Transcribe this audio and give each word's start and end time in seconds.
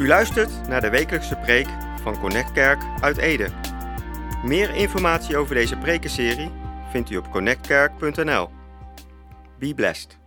U 0.00 0.06
luistert 0.06 0.68
naar 0.68 0.80
de 0.80 0.90
wekelijkse 0.90 1.36
preek 1.36 1.66
van 2.02 2.20
Connect 2.20 2.52
Kerk 2.52 2.82
uit 3.00 3.16
Ede. 3.16 3.48
Meer 4.44 4.74
informatie 4.74 5.36
over 5.36 5.54
deze 5.54 5.76
prekenserie 5.76 6.50
vindt 6.90 7.10
u 7.10 7.16
op 7.16 7.30
connectkerk.nl. 7.30 8.48
Be 9.58 9.74
blessed. 9.74 10.18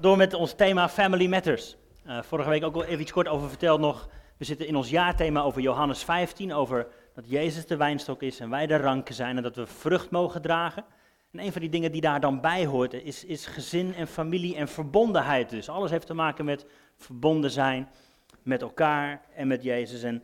Door 0.00 0.16
met 0.16 0.34
ons 0.34 0.54
thema 0.54 0.88
Family 0.88 1.26
Matters. 1.26 1.76
Uh, 2.06 2.22
vorige 2.22 2.48
week 2.48 2.64
ook 2.64 2.74
al 2.74 2.84
even 2.84 3.00
iets 3.00 3.12
kort 3.12 3.28
over 3.28 3.48
verteld 3.48 3.80
nog. 3.80 4.08
We 4.36 4.44
zitten 4.44 4.66
in 4.66 4.76
ons 4.76 4.90
jaarthema 4.90 5.40
over 5.40 5.60
Johannes 5.60 6.04
15, 6.04 6.52
over 6.52 6.86
dat 7.14 7.24
Jezus 7.28 7.66
de 7.66 7.76
wijnstok 7.76 8.22
is 8.22 8.40
en 8.40 8.50
wij 8.50 8.66
de 8.66 8.76
ranken 8.76 9.14
zijn 9.14 9.36
en 9.36 9.42
dat 9.42 9.56
we 9.56 9.66
vrucht 9.66 10.10
mogen 10.10 10.42
dragen. 10.42 10.84
En 11.32 11.40
een 11.40 11.52
van 11.52 11.60
die 11.60 11.70
dingen 11.70 11.92
die 11.92 12.00
daar 12.00 12.20
dan 12.20 12.40
bij 12.40 12.66
hoort 12.66 12.92
is, 12.92 13.24
is 13.24 13.46
gezin 13.46 13.94
en 13.94 14.06
familie 14.06 14.56
en 14.56 14.68
verbondenheid 14.68 15.50
dus. 15.50 15.68
Alles 15.68 15.90
heeft 15.90 16.06
te 16.06 16.14
maken 16.14 16.44
met 16.44 16.66
verbonden 16.96 17.50
zijn 17.50 17.88
met 18.48 18.62
elkaar 18.62 19.22
en 19.34 19.48
met 19.48 19.62
Jezus. 19.62 20.02
En 20.02 20.22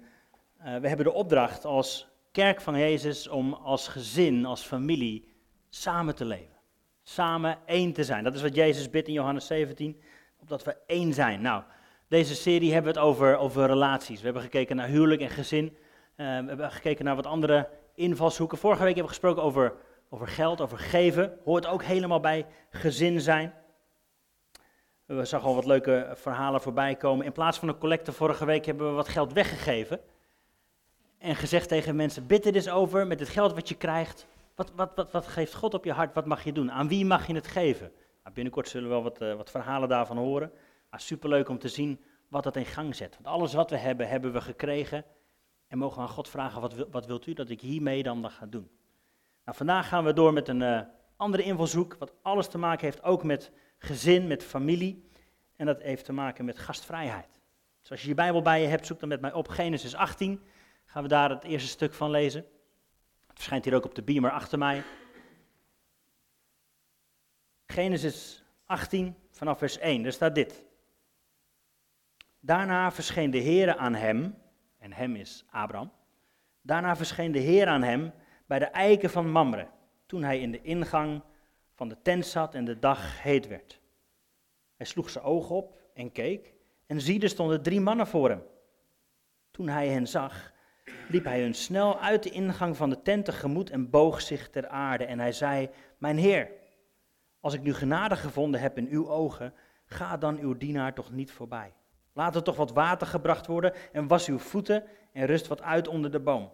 uh, 0.58 0.64
we 0.76 0.88
hebben 0.88 1.06
de 1.06 1.12
opdracht 1.12 1.64
als 1.64 2.08
kerk 2.32 2.60
van 2.60 2.78
Jezus 2.78 3.28
om 3.28 3.52
als 3.52 3.88
gezin, 3.88 4.44
als 4.44 4.62
familie 4.62 5.28
samen 5.68 6.14
te 6.14 6.24
leven. 6.24 6.56
Samen 7.02 7.58
één 7.66 7.92
te 7.92 8.04
zijn. 8.04 8.24
Dat 8.24 8.34
is 8.34 8.42
wat 8.42 8.54
Jezus 8.54 8.90
bidt 8.90 9.08
in 9.08 9.14
Johannes 9.14 9.46
17, 9.46 10.00
opdat 10.40 10.64
we 10.64 10.76
één 10.86 11.12
zijn. 11.12 11.40
Nou, 11.40 11.62
deze 12.08 12.34
serie 12.34 12.72
hebben 12.72 12.92
we 12.92 12.98
het 12.98 13.08
over, 13.08 13.36
over 13.36 13.66
relaties. 13.66 14.18
We 14.18 14.24
hebben 14.24 14.42
gekeken 14.42 14.76
naar 14.76 14.88
huwelijk 14.88 15.20
en 15.20 15.30
gezin. 15.30 15.64
Uh, 15.64 15.76
we 16.16 16.22
hebben 16.24 16.70
gekeken 16.70 17.04
naar 17.04 17.16
wat 17.16 17.26
andere 17.26 17.68
invalshoeken. 17.94 18.58
Vorige 18.58 18.82
week 18.82 18.94
hebben 18.94 19.12
we 19.12 19.18
gesproken 19.18 19.42
over, 19.42 19.74
over 20.08 20.28
geld, 20.28 20.60
over 20.60 20.78
geven. 20.78 21.38
Hoort 21.44 21.66
ook 21.66 21.82
helemaal 21.82 22.20
bij 22.20 22.46
gezin 22.70 23.20
zijn. 23.20 23.54
We 25.06 25.24
zagen 25.24 25.48
al 25.48 25.54
wat 25.54 25.64
leuke 25.64 26.12
verhalen 26.14 26.60
voorbij 26.60 26.94
komen. 26.94 27.26
In 27.26 27.32
plaats 27.32 27.58
van 27.58 27.68
een 27.68 27.78
collecte 27.78 28.12
vorige 28.12 28.44
week 28.44 28.66
hebben 28.66 28.88
we 28.88 28.92
wat 28.92 29.08
geld 29.08 29.32
weggegeven. 29.32 30.00
En 31.18 31.36
gezegd 31.36 31.68
tegen 31.68 31.96
mensen, 31.96 32.26
bid 32.26 32.46
er 32.46 32.54
eens 32.54 32.68
over 32.68 33.06
met 33.06 33.20
het 33.20 33.28
geld 33.28 33.54
wat 33.54 33.68
je 33.68 33.74
krijgt. 33.74 34.26
Wat, 34.54 34.72
wat, 34.76 34.92
wat, 34.94 35.12
wat 35.12 35.26
geeft 35.26 35.54
God 35.54 35.74
op 35.74 35.84
je 35.84 35.92
hart? 35.92 36.14
Wat 36.14 36.26
mag 36.26 36.44
je 36.44 36.52
doen? 36.52 36.72
Aan 36.72 36.88
wie 36.88 37.04
mag 37.04 37.26
je 37.26 37.34
het 37.34 37.46
geven? 37.46 37.92
Nou, 38.22 38.34
binnenkort 38.34 38.68
zullen 38.68 38.88
we 38.88 38.94
wel 38.94 39.02
wat, 39.02 39.22
uh, 39.22 39.34
wat 39.34 39.50
verhalen 39.50 39.88
daarvan 39.88 40.16
horen. 40.16 40.52
Maar 40.90 41.00
superleuk 41.00 41.48
om 41.48 41.58
te 41.58 41.68
zien 41.68 42.00
wat 42.28 42.42
dat 42.42 42.56
in 42.56 42.66
gang 42.66 42.94
zet. 42.94 43.14
Want 43.14 43.26
alles 43.36 43.54
wat 43.54 43.70
we 43.70 43.76
hebben, 43.76 44.08
hebben 44.08 44.32
we 44.32 44.40
gekregen. 44.40 45.04
En 45.68 45.78
mogen 45.78 45.96
we 45.96 46.02
aan 46.02 46.14
God 46.14 46.28
vragen, 46.28 46.60
wat, 46.60 46.74
wat 46.90 47.06
wilt 47.06 47.26
u 47.26 47.32
dat 47.32 47.50
ik 47.50 47.60
hiermee 47.60 48.02
dan 48.02 48.30
ga 48.30 48.46
doen? 48.46 48.70
Nou, 49.44 49.56
vandaag 49.56 49.88
gaan 49.88 50.04
we 50.04 50.12
door 50.12 50.32
met 50.32 50.48
een 50.48 50.60
uh, 50.60 50.80
andere 51.16 51.42
invalshoek, 51.42 51.96
wat 51.98 52.12
alles 52.22 52.48
te 52.48 52.58
maken 52.58 52.84
heeft 52.84 53.02
ook 53.02 53.22
met 53.22 53.52
gezin, 53.84 54.26
met 54.26 54.44
familie. 54.44 55.08
En 55.56 55.66
dat 55.66 55.82
heeft 55.82 56.04
te 56.04 56.12
maken 56.12 56.44
met 56.44 56.58
gastvrijheid. 56.58 57.40
Dus 57.80 57.90
als 57.90 58.02
je 58.02 58.08
je 58.08 58.14
Bijbel 58.14 58.42
bij 58.42 58.62
je 58.62 58.66
hebt, 58.66 58.86
zoek 58.86 59.00
dan 59.00 59.08
met 59.08 59.20
mij 59.20 59.32
op 59.32 59.48
Genesis 59.48 59.94
18. 59.94 60.42
Gaan 60.84 61.02
we 61.02 61.08
daar 61.08 61.30
het 61.30 61.44
eerste 61.44 61.68
stuk 61.68 61.94
van 61.94 62.10
lezen. 62.10 62.40
Het 63.26 63.36
verschijnt 63.36 63.64
hier 63.64 63.74
ook 63.74 63.84
op 63.84 63.94
de 63.94 64.02
beamer 64.02 64.30
achter 64.30 64.58
mij. 64.58 64.82
Genesis 67.66 68.44
18 68.64 69.16
vanaf 69.30 69.58
vers 69.58 69.78
1, 69.78 70.02
daar 70.02 70.12
staat 70.12 70.34
dit. 70.34 70.64
Daarna 72.40 72.92
verscheen 72.92 73.30
de 73.30 73.38
Heer 73.38 73.76
aan 73.76 73.94
hem, 73.94 74.38
en 74.78 74.92
hem 74.92 75.16
is 75.16 75.44
Abraham. 75.50 75.92
Daarna 76.62 76.96
verscheen 76.96 77.32
de 77.32 77.38
Heer 77.38 77.66
aan 77.66 77.82
hem 77.82 78.12
bij 78.46 78.58
de 78.58 78.64
eiken 78.64 79.10
van 79.10 79.30
Mamre, 79.30 79.68
toen 80.06 80.22
hij 80.22 80.40
in 80.40 80.50
de 80.50 80.62
ingang 80.62 81.22
van 81.74 81.88
de 81.88 81.96
tent 82.02 82.26
zat 82.26 82.54
en 82.54 82.64
de 82.64 82.78
dag 82.78 83.22
heet 83.22 83.48
werd. 83.48 83.80
Hij 84.76 84.86
sloeg 84.86 85.10
zijn 85.10 85.24
ogen 85.24 85.54
op 85.54 85.80
en 85.94 86.12
keek, 86.12 86.54
en 86.86 87.00
zie, 87.00 87.28
stonden 87.28 87.62
drie 87.62 87.80
mannen 87.80 88.06
voor 88.06 88.28
hem. 88.28 88.42
Toen 89.50 89.68
hij 89.68 89.88
hen 89.88 90.06
zag, 90.06 90.52
liep 91.08 91.24
hij 91.24 91.40
hun 91.40 91.54
snel 91.54 92.00
uit 92.00 92.22
de 92.22 92.30
ingang 92.30 92.76
van 92.76 92.90
de 92.90 93.02
tent 93.02 93.24
tegemoet 93.24 93.70
en 93.70 93.90
boog 93.90 94.20
zich 94.20 94.50
ter 94.50 94.68
aarde. 94.68 95.04
En 95.04 95.18
hij 95.18 95.32
zei, 95.32 95.70
mijn 95.98 96.16
heer, 96.16 96.50
als 97.40 97.54
ik 97.54 97.62
nu 97.62 97.74
genade 97.74 98.16
gevonden 98.16 98.60
heb 98.60 98.78
in 98.78 98.88
uw 98.88 99.08
ogen, 99.08 99.54
ga 99.86 100.16
dan 100.16 100.38
uw 100.38 100.56
dienaar 100.56 100.94
toch 100.94 101.10
niet 101.10 101.32
voorbij. 101.32 101.72
Laat 102.12 102.34
er 102.34 102.42
toch 102.42 102.56
wat 102.56 102.72
water 102.72 103.06
gebracht 103.06 103.46
worden 103.46 103.72
en 103.92 104.06
was 104.06 104.28
uw 104.28 104.38
voeten 104.38 104.84
en 105.12 105.26
rust 105.26 105.46
wat 105.46 105.62
uit 105.62 105.88
onder 105.88 106.10
de 106.10 106.20
boom. 106.20 106.52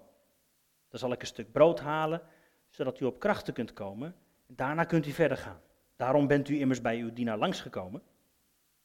Dan 0.88 0.98
zal 0.98 1.12
ik 1.12 1.20
een 1.20 1.26
stuk 1.26 1.52
brood 1.52 1.80
halen, 1.80 2.22
zodat 2.68 3.00
u 3.00 3.04
op 3.04 3.18
krachten 3.18 3.54
kunt 3.54 3.72
komen. 3.72 4.14
Daarna 4.52 4.84
kunt 4.84 5.06
u 5.06 5.10
verder 5.10 5.36
gaan. 5.36 5.60
Daarom 5.96 6.26
bent 6.26 6.48
u 6.48 6.60
immers 6.60 6.80
bij 6.80 6.98
uw 6.98 7.12
dienaar 7.12 7.38
langsgekomen. 7.38 8.02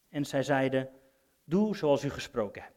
En 0.10 0.26
zij 0.26 0.44
zeiden, 0.44 0.90
doe 1.44 1.76
zoals 1.76 2.04
u 2.04 2.10
gesproken 2.10 2.62
hebt. 2.62 2.76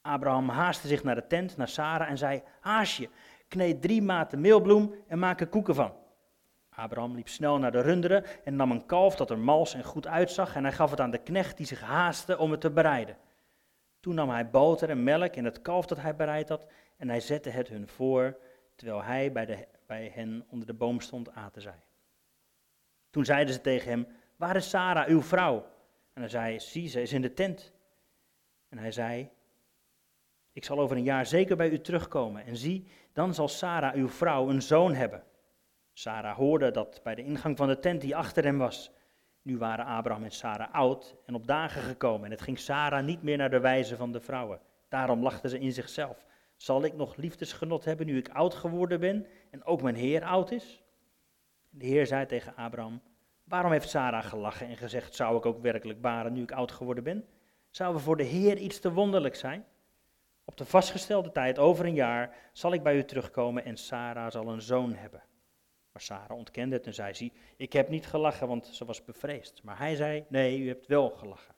Abraham 0.00 0.48
haastte 0.48 0.88
zich 0.88 1.02
naar 1.02 1.14
de 1.14 1.26
tent, 1.26 1.56
naar 1.56 1.68
Sarah 1.68 2.10
en 2.10 2.18
zei, 2.18 2.42
haasje, 2.60 3.08
kneed 3.48 3.82
drie 3.82 4.02
maten 4.02 4.40
meelbloem 4.40 4.94
en 5.06 5.18
maak 5.18 5.40
er 5.40 5.46
koeken 5.46 5.74
van. 5.74 5.92
Abraham 6.70 7.14
liep 7.14 7.28
snel 7.28 7.58
naar 7.58 7.72
de 7.72 7.80
runderen 7.80 8.24
en 8.44 8.56
nam 8.56 8.70
een 8.70 8.86
kalf 8.86 9.16
dat 9.16 9.30
er 9.30 9.38
mals 9.38 9.74
en 9.74 9.84
goed 9.84 10.06
uitzag 10.06 10.54
en 10.54 10.62
hij 10.62 10.72
gaf 10.72 10.90
het 10.90 11.00
aan 11.00 11.10
de 11.10 11.22
knecht 11.22 11.56
die 11.56 11.66
zich 11.66 11.80
haastte 11.80 12.38
om 12.38 12.50
het 12.50 12.60
te 12.60 12.70
bereiden. 12.70 13.16
Toen 14.00 14.14
nam 14.14 14.30
hij 14.30 14.50
boter 14.50 14.90
en 14.90 15.02
melk 15.02 15.34
en 15.34 15.44
het 15.44 15.62
kalf 15.62 15.86
dat 15.86 16.00
hij 16.00 16.16
bereid 16.16 16.48
had 16.48 16.66
en 16.96 17.08
hij 17.08 17.20
zette 17.20 17.50
het 17.50 17.68
hun 17.68 17.88
voor, 17.88 18.38
terwijl 18.74 19.02
hij 19.02 19.32
bij, 19.32 19.46
de, 19.46 19.66
bij 19.88 20.10
hen 20.14 20.44
onder 20.48 20.66
de 20.66 20.74
boom 20.74 21.00
stond 21.00 21.30
aten 21.30 21.62
zij. 21.62 21.82
Toen 23.10 23.24
zeiden 23.24 23.54
ze 23.54 23.60
tegen 23.60 23.90
hem, 23.90 24.06
waar 24.36 24.56
is 24.56 24.68
Sarah, 24.68 25.08
uw 25.08 25.22
vrouw? 25.22 25.66
En 26.12 26.20
hij 26.20 26.28
zei, 26.28 26.60
zie, 26.60 26.88
ze 26.88 27.02
is 27.02 27.12
in 27.12 27.22
de 27.22 27.32
tent. 27.32 27.72
En 28.68 28.78
hij 28.78 28.92
zei, 28.92 29.30
ik 30.52 30.64
zal 30.64 30.78
over 30.78 30.96
een 30.96 31.02
jaar 31.02 31.26
zeker 31.26 31.56
bij 31.56 31.70
u 31.70 31.80
terugkomen. 31.80 32.44
En 32.44 32.56
zie, 32.56 32.86
dan 33.12 33.34
zal 33.34 33.48
Sarah, 33.48 33.94
uw 33.94 34.08
vrouw, 34.08 34.48
een 34.48 34.62
zoon 34.62 34.94
hebben. 34.94 35.22
Sarah 35.92 36.36
hoorde 36.36 36.70
dat 36.70 37.00
bij 37.02 37.14
de 37.14 37.24
ingang 37.24 37.56
van 37.56 37.68
de 37.68 37.78
tent 37.78 38.00
die 38.00 38.16
achter 38.16 38.44
hem 38.44 38.58
was. 38.58 38.90
Nu 39.42 39.58
waren 39.58 39.84
Abraham 39.84 40.24
en 40.24 40.30
Sarah 40.30 40.74
oud 40.74 41.16
en 41.26 41.34
op 41.34 41.46
dagen 41.46 41.82
gekomen. 41.82 42.24
En 42.24 42.30
het 42.30 42.40
ging 42.40 42.58
Sarah 42.58 43.04
niet 43.04 43.22
meer 43.22 43.36
naar 43.36 43.50
de 43.50 43.60
wijze 43.60 43.96
van 43.96 44.12
de 44.12 44.20
vrouwen. 44.20 44.60
Daarom 44.88 45.22
lachte 45.22 45.48
ze 45.48 45.58
in 45.58 45.72
zichzelf. 45.72 46.24
Zal 46.58 46.84
ik 46.84 46.94
nog 46.94 47.16
liefdesgenot 47.16 47.84
hebben 47.84 48.06
nu 48.06 48.18
ik 48.18 48.28
oud 48.28 48.54
geworden 48.54 49.00
ben 49.00 49.26
en 49.50 49.64
ook 49.64 49.82
mijn 49.82 49.94
Heer 49.94 50.24
oud 50.24 50.50
is? 50.50 50.82
De 51.70 51.86
Heer 51.86 52.06
zei 52.06 52.26
tegen 52.26 52.54
Abraham, 52.56 53.02
waarom 53.44 53.72
heeft 53.72 53.88
Sarah 53.88 54.24
gelachen 54.24 54.66
en 54.66 54.76
gezegd, 54.76 55.14
zou 55.14 55.36
ik 55.36 55.46
ook 55.46 55.62
werkelijk 55.62 56.00
baren 56.00 56.32
nu 56.32 56.42
ik 56.42 56.52
oud 56.52 56.72
geworden 56.72 57.04
ben? 57.04 57.28
Zou 57.70 57.94
er 57.94 58.00
voor 58.00 58.16
de 58.16 58.22
Heer 58.22 58.56
iets 58.56 58.80
te 58.80 58.92
wonderlijk 58.92 59.34
zijn? 59.34 59.66
Op 60.44 60.56
de 60.56 60.64
vastgestelde 60.64 61.32
tijd, 61.32 61.58
over 61.58 61.84
een 61.84 61.94
jaar, 61.94 62.50
zal 62.52 62.72
ik 62.72 62.82
bij 62.82 62.96
u 62.96 63.04
terugkomen 63.04 63.64
en 63.64 63.76
Sarah 63.76 64.30
zal 64.30 64.48
een 64.48 64.62
zoon 64.62 64.94
hebben. 64.94 65.22
Maar 65.92 66.02
Sarah 66.02 66.36
ontkende 66.36 66.76
het 66.76 66.86
en 66.86 66.94
zei, 66.94 67.14
zie, 67.14 67.32
ik 67.56 67.72
heb 67.72 67.88
niet 67.88 68.06
gelachen, 68.06 68.48
want 68.48 68.66
ze 68.66 68.84
was 68.84 69.04
bevreesd. 69.04 69.62
Maar 69.62 69.78
hij 69.78 69.94
zei, 69.94 70.24
nee, 70.28 70.58
u 70.58 70.68
hebt 70.68 70.86
wel 70.86 71.10
gelachen. 71.10 71.54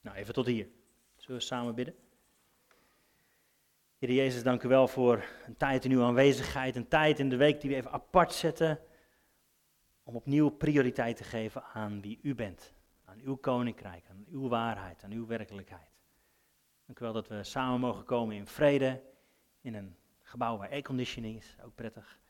Nou, 0.00 0.16
even 0.16 0.34
tot 0.34 0.46
hier. 0.46 0.68
Zullen 1.16 1.40
we 1.40 1.46
samen 1.46 1.74
bidden? 1.74 1.94
Heer 4.02 4.12
Jezus, 4.12 4.42
dank 4.42 4.62
u 4.62 4.68
wel 4.68 4.88
voor 4.88 5.24
een 5.46 5.56
tijd 5.56 5.84
in 5.84 5.90
uw 5.90 6.02
aanwezigheid, 6.02 6.76
een 6.76 6.88
tijd 6.88 7.18
in 7.18 7.28
de 7.28 7.36
week 7.36 7.60
die 7.60 7.70
we 7.70 7.76
even 7.76 7.90
apart 7.90 8.32
zetten 8.32 8.78
om 10.02 10.16
opnieuw 10.16 10.48
prioriteit 10.48 11.16
te 11.16 11.24
geven 11.24 11.64
aan 11.64 12.00
wie 12.00 12.18
u 12.22 12.34
bent, 12.34 12.74
aan 13.04 13.20
uw 13.24 13.36
koninkrijk, 13.36 14.04
aan 14.10 14.24
uw 14.30 14.48
waarheid, 14.48 15.04
aan 15.04 15.10
uw 15.10 15.26
werkelijkheid. 15.26 15.90
Dank 16.86 16.98
u 16.98 17.04
wel 17.04 17.12
dat 17.12 17.28
we 17.28 17.42
samen 17.42 17.80
mogen 17.80 18.04
komen 18.04 18.36
in 18.36 18.46
vrede, 18.46 19.02
in 19.60 19.74
een 19.74 19.96
gebouw 20.22 20.56
waar 20.56 20.70
airconditioning 20.70 21.36
is, 21.36 21.56
ook 21.64 21.74
prettig. 21.74 22.20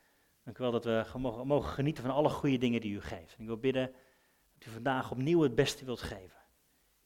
Dank 0.44 0.58
u 0.58 0.62
wel 0.62 0.72
dat 0.72 0.84
we 0.84 1.18
mogen, 1.44 1.70
genieten 1.70 2.04
van 2.04 2.12
alle 2.12 2.28
goede 2.28 2.58
dingen 2.58 2.80
die 2.80 2.92
u 2.92 3.00
geeft. 3.00 3.34
En 3.34 3.40
ik 3.40 3.46
wil 3.46 3.58
bidden 3.58 3.92
dat 4.58 4.68
u 4.68 4.70
vandaag 4.70 5.10
opnieuw 5.10 5.40
het 5.40 5.54
beste 5.54 5.84
wilt 5.84 6.02
geven. 6.02 6.40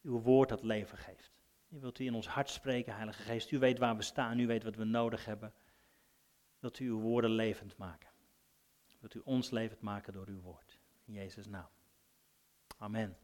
Uw 0.02 0.20
woord 0.20 0.48
dat 0.48 0.62
leven 0.62 0.98
geeft. 0.98 1.35
U 1.68 1.80
wilt 1.80 1.98
u 1.98 2.04
in 2.04 2.14
ons 2.14 2.28
hart 2.28 2.50
spreken, 2.50 2.94
Heilige 2.94 3.22
Geest. 3.22 3.50
U 3.50 3.58
weet 3.58 3.78
waar 3.78 3.96
we 3.96 4.02
staan, 4.02 4.38
u 4.38 4.46
weet 4.46 4.62
wat 4.62 4.76
we 4.76 4.84
nodig 4.84 5.24
hebben. 5.24 5.52
Wilt 6.58 6.78
u 6.78 6.88
uw 6.88 7.00
woorden 7.00 7.30
levend 7.30 7.76
maken. 7.76 8.10
Wilt 9.00 9.14
u 9.14 9.20
ons 9.24 9.50
levend 9.50 9.80
maken 9.80 10.12
door 10.12 10.26
uw 10.26 10.40
woord. 10.40 10.78
In 11.04 11.12
Jezus' 11.12 11.46
naam. 11.46 11.68
Amen. 12.78 13.16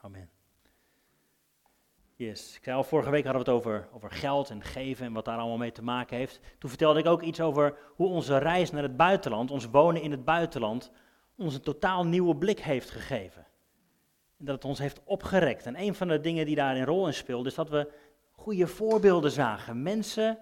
Amen. 0.00 0.30
Yes. 2.16 2.56
Ik 2.56 2.64
zei 2.64 2.76
al, 2.76 2.84
vorige 2.84 3.10
week 3.10 3.24
hadden 3.24 3.44
we 3.44 3.50
het 3.50 3.58
over, 3.58 3.88
over 3.92 4.10
geld 4.10 4.50
en 4.50 4.62
geven 4.62 5.06
en 5.06 5.12
wat 5.12 5.24
daar 5.24 5.38
allemaal 5.38 5.56
mee 5.56 5.72
te 5.72 5.82
maken 5.82 6.16
heeft. 6.16 6.40
Toen 6.58 6.70
vertelde 6.70 6.98
ik 6.98 7.06
ook 7.06 7.22
iets 7.22 7.40
over 7.40 7.78
hoe 7.94 8.08
onze 8.08 8.38
reis 8.38 8.70
naar 8.70 8.82
het 8.82 8.96
buitenland, 8.96 9.50
ons 9.50 9.66
wonen 9.66 10.02
in 10.02 10.10
het 10.10 10.24
buitenland, 10.24 10.92
ons 11.36 11.54
een 11.54 11.60
totaal 11.60 12.06
nieuwe 12.06 12.36
blik 12.36 12.60
heeft 12.60 12.90
gegeven. 12.90 13.46
Dat 14.44 14.54
het 14.54 14.64
ons 14.64 14.78
heeft 14.78 15.00
opgerekt. 15.04 15.66
En 15.66 15.80
een 15.80 15.94
van 15.94 16.08
de 16.08 16.20
dingen 16.20 16.46
die 16.46 16.54
daar 16.54 16.76
een 16.76 16.84
rol 16.84 17.06
in 17.06 17.14
speelde, 17.14 17.48
is 17.48 17.54
dat 17.54 17.70
we 17.70 17.92
goede 18.30 18.66
voorbeelden 18.66 19.30
zagen. 19.30 19.82
Mensen 19.82 20.38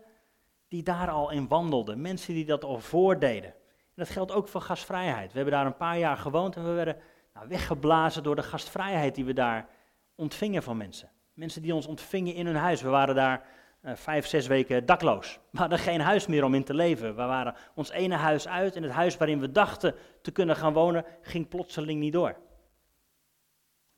die 0.68 0.82
daar 0.82 1.10
al 1.10 1.30
in 1.30 1.48
wandelden, 1.48 2.00
mensen 2.00 2.34
die 2.34 2.44
dat 2.44 2.64
al 2.64 2.78
voordeden. 2.78 3.50
En 3.50 3.94
dat 3.94 4.08
geldt 4.08 4.32
ook 4.32 4.48
voor 4.48 4.60
gastvrijheid. 4.60 5.30
We 5.30 5.36
hebben 5.36 5.54
daar 5.54 5.66
een 5.66 5.76
paar 5.76 5.98
jaar 5.98 6.16
gewoond 6.16 6.56
en 6.56 6.64
we 6.64 6.70
werden 6.70 6.96
nou, 7.34 7.48
weggeblazen 7.48 8.22
door 8.22 8.36
de 8.36 8.42
gastvrijheid 8.42 9.14
die 9.14 9.24
we 9.24 9.32
daar 9.32 9.68
ontvingen 10.14 10.62
van 10.62 10.76
mensen. 10.76 11.10
Mensen 11.32 11.62
die 11.62 11.74
ons 11.74 11.86
ontvingen 11.86 12.34
in 12.34 12.46
hun 12.46 12.56
huis. 12.56 12.82
We 12.82 12.88
waren 12.88 13.14
daar 13.14 13.46
uh, 13.82 13.94
vijf, 13.94 14.26
zes 14.26 14.46
weken 14.46 14.86
dakloos. 14.86 15.38
We 15.50 15.58
hadden 15.58 15.78
geen 15.78 16.00
huis 16.00 16.26
meer 16.26 16.44
om 16.44 16.54
in 16.54 16.64
te 16.64 16.74
leven. 16.74 17.08
We 17.08 17.22
waren 17.22 17.54
ons 17.74 17.90
ene 17.90 18.14
huis 18.14 18.48
uit 18.48 18.76
en 18.76 18.82
het 18.82 18.92
huis 18.92 19.16
waarin 19.16 19.40
we 19.40 19.52
dachten 19.52 19.94
te 20.22 20.30
kunnen 20.30 20.56
gaan 20.56 20.72
wonen, 20.72 21.04
ging 21.22 21.48
plotseling 21.48 22.00
niet 22.00 22.12
door. 22.12 22.36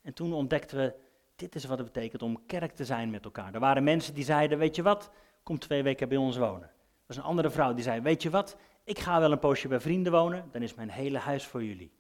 En 0.05 0.15
toen 0.15 0.33
ontdekten 0.33 0.79
we, 0.79 0.95
dit 1.37 1.55
is 1.55 1.65
wat 1.65 1.79
het 1.79 1.93
betekent 1.93 2.23
om 2.23 2.47
kerk 2.47 2.73
te 2.73 2.85
zijn 2.85 3.11
met 3.11 3.25
elkaar. 3.25 3.55
Er 3.55 3.61
waren 3.61 3.85
mensen 3.85 4.15
die 4.15 4.25
zeiden, 4.25 4.59
weet 4.59 4.77
je 4.77 4.83
wat, 4.83 5.11
kom 5.43 5.59
twee 5.59 5.83
weken 5.83 6.09
bij 6.09 6.17
ons 6.17 6.37
wonen. 6.37 6.69
Er 6.69 7.05
was 7.07 7.17
een 7.17 7.23
andere 7.23 7.51
vrouw 7.51 7.75
die 7.75 7.85
zei, 7.85 8.01
weet 8.01 8.23
je 8.23 8.31
wat, 8.31 8.57
ik 8.85 8.99
ga 8.99 9.21
wel 9.21 9.33
een 9.33 9.39
poosje 9.39 9.69
bij 9.69 9.81
vrienden 9.81 10.13
wonen, 10.13 10.49
dan 10.51 10.63
is 10.63 10.75
mijn 10.75 10.91
hele 10.91 11.19
huis 11.19 11.47
voor 11.47 11.65
jullie. 11.65 11.93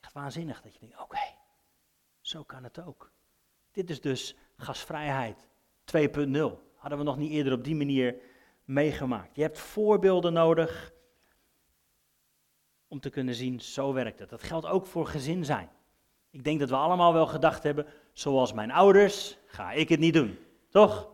Echt 0.00 0.12
waanzinnig 0.12 0.62
dat 0.62 0.72
je 0.72 0.80
denkt, 0.80 1.00
oké, 1.00 1.18
zo 2.20 2.42
kan 2.42 2.64
het 2.64 2.80
ook. 2.80 3.12
Dit 3.70 3.90
is 3.90 4.00
dus 4.00 4.36
gasvrijheid 4.56 5.48
2.0. 5.98 6.08
Hadden 6.76 6.98
we 6.98 7.04
nog 7.04 7.16
niet 7.16 7.30
eerder 7.30 7.52
op 7.52 7.64
die 7.64 7.76
manier 7.76 8.16
meegemaakt. 8.64 9.36
Je 9.36 9.42
hebt 9.42 9.58
voorbeelden 9.58 10.32
nodig 10.32 10.92
om 12.88 13.00
te 13.00 13.10
kunnen 13.10 13.34
zien, 13.34 13.60
zo 13.60 13.92
werkt 13.92 14.18
het. 14.18 14.28
Dat 14.28 14.42
geldt 14.42 14.66
ook 14.66 14.86
voor 14.86 15.06
gezin 15.06 15.44
zijn. 15.44 15.70
Ik 16.30 16.44
denk 16.44 16.60
dat 16.60 16.68
we 16.68 16.76
allemaal 16.76 17.12
wel 17.12 17.26
gedacht 17.26 17.62
hebben, 17.62 17.86
zoals 18.12 18.52
mijn 18.52 18.70
ouders, 18.70 19.38
ga 19.46 19.72
ik 19.72 19.88
het 19.88 20.00
niet 20.00 20.14
doen. 20.14 20.38
Toch? 20.68 21.10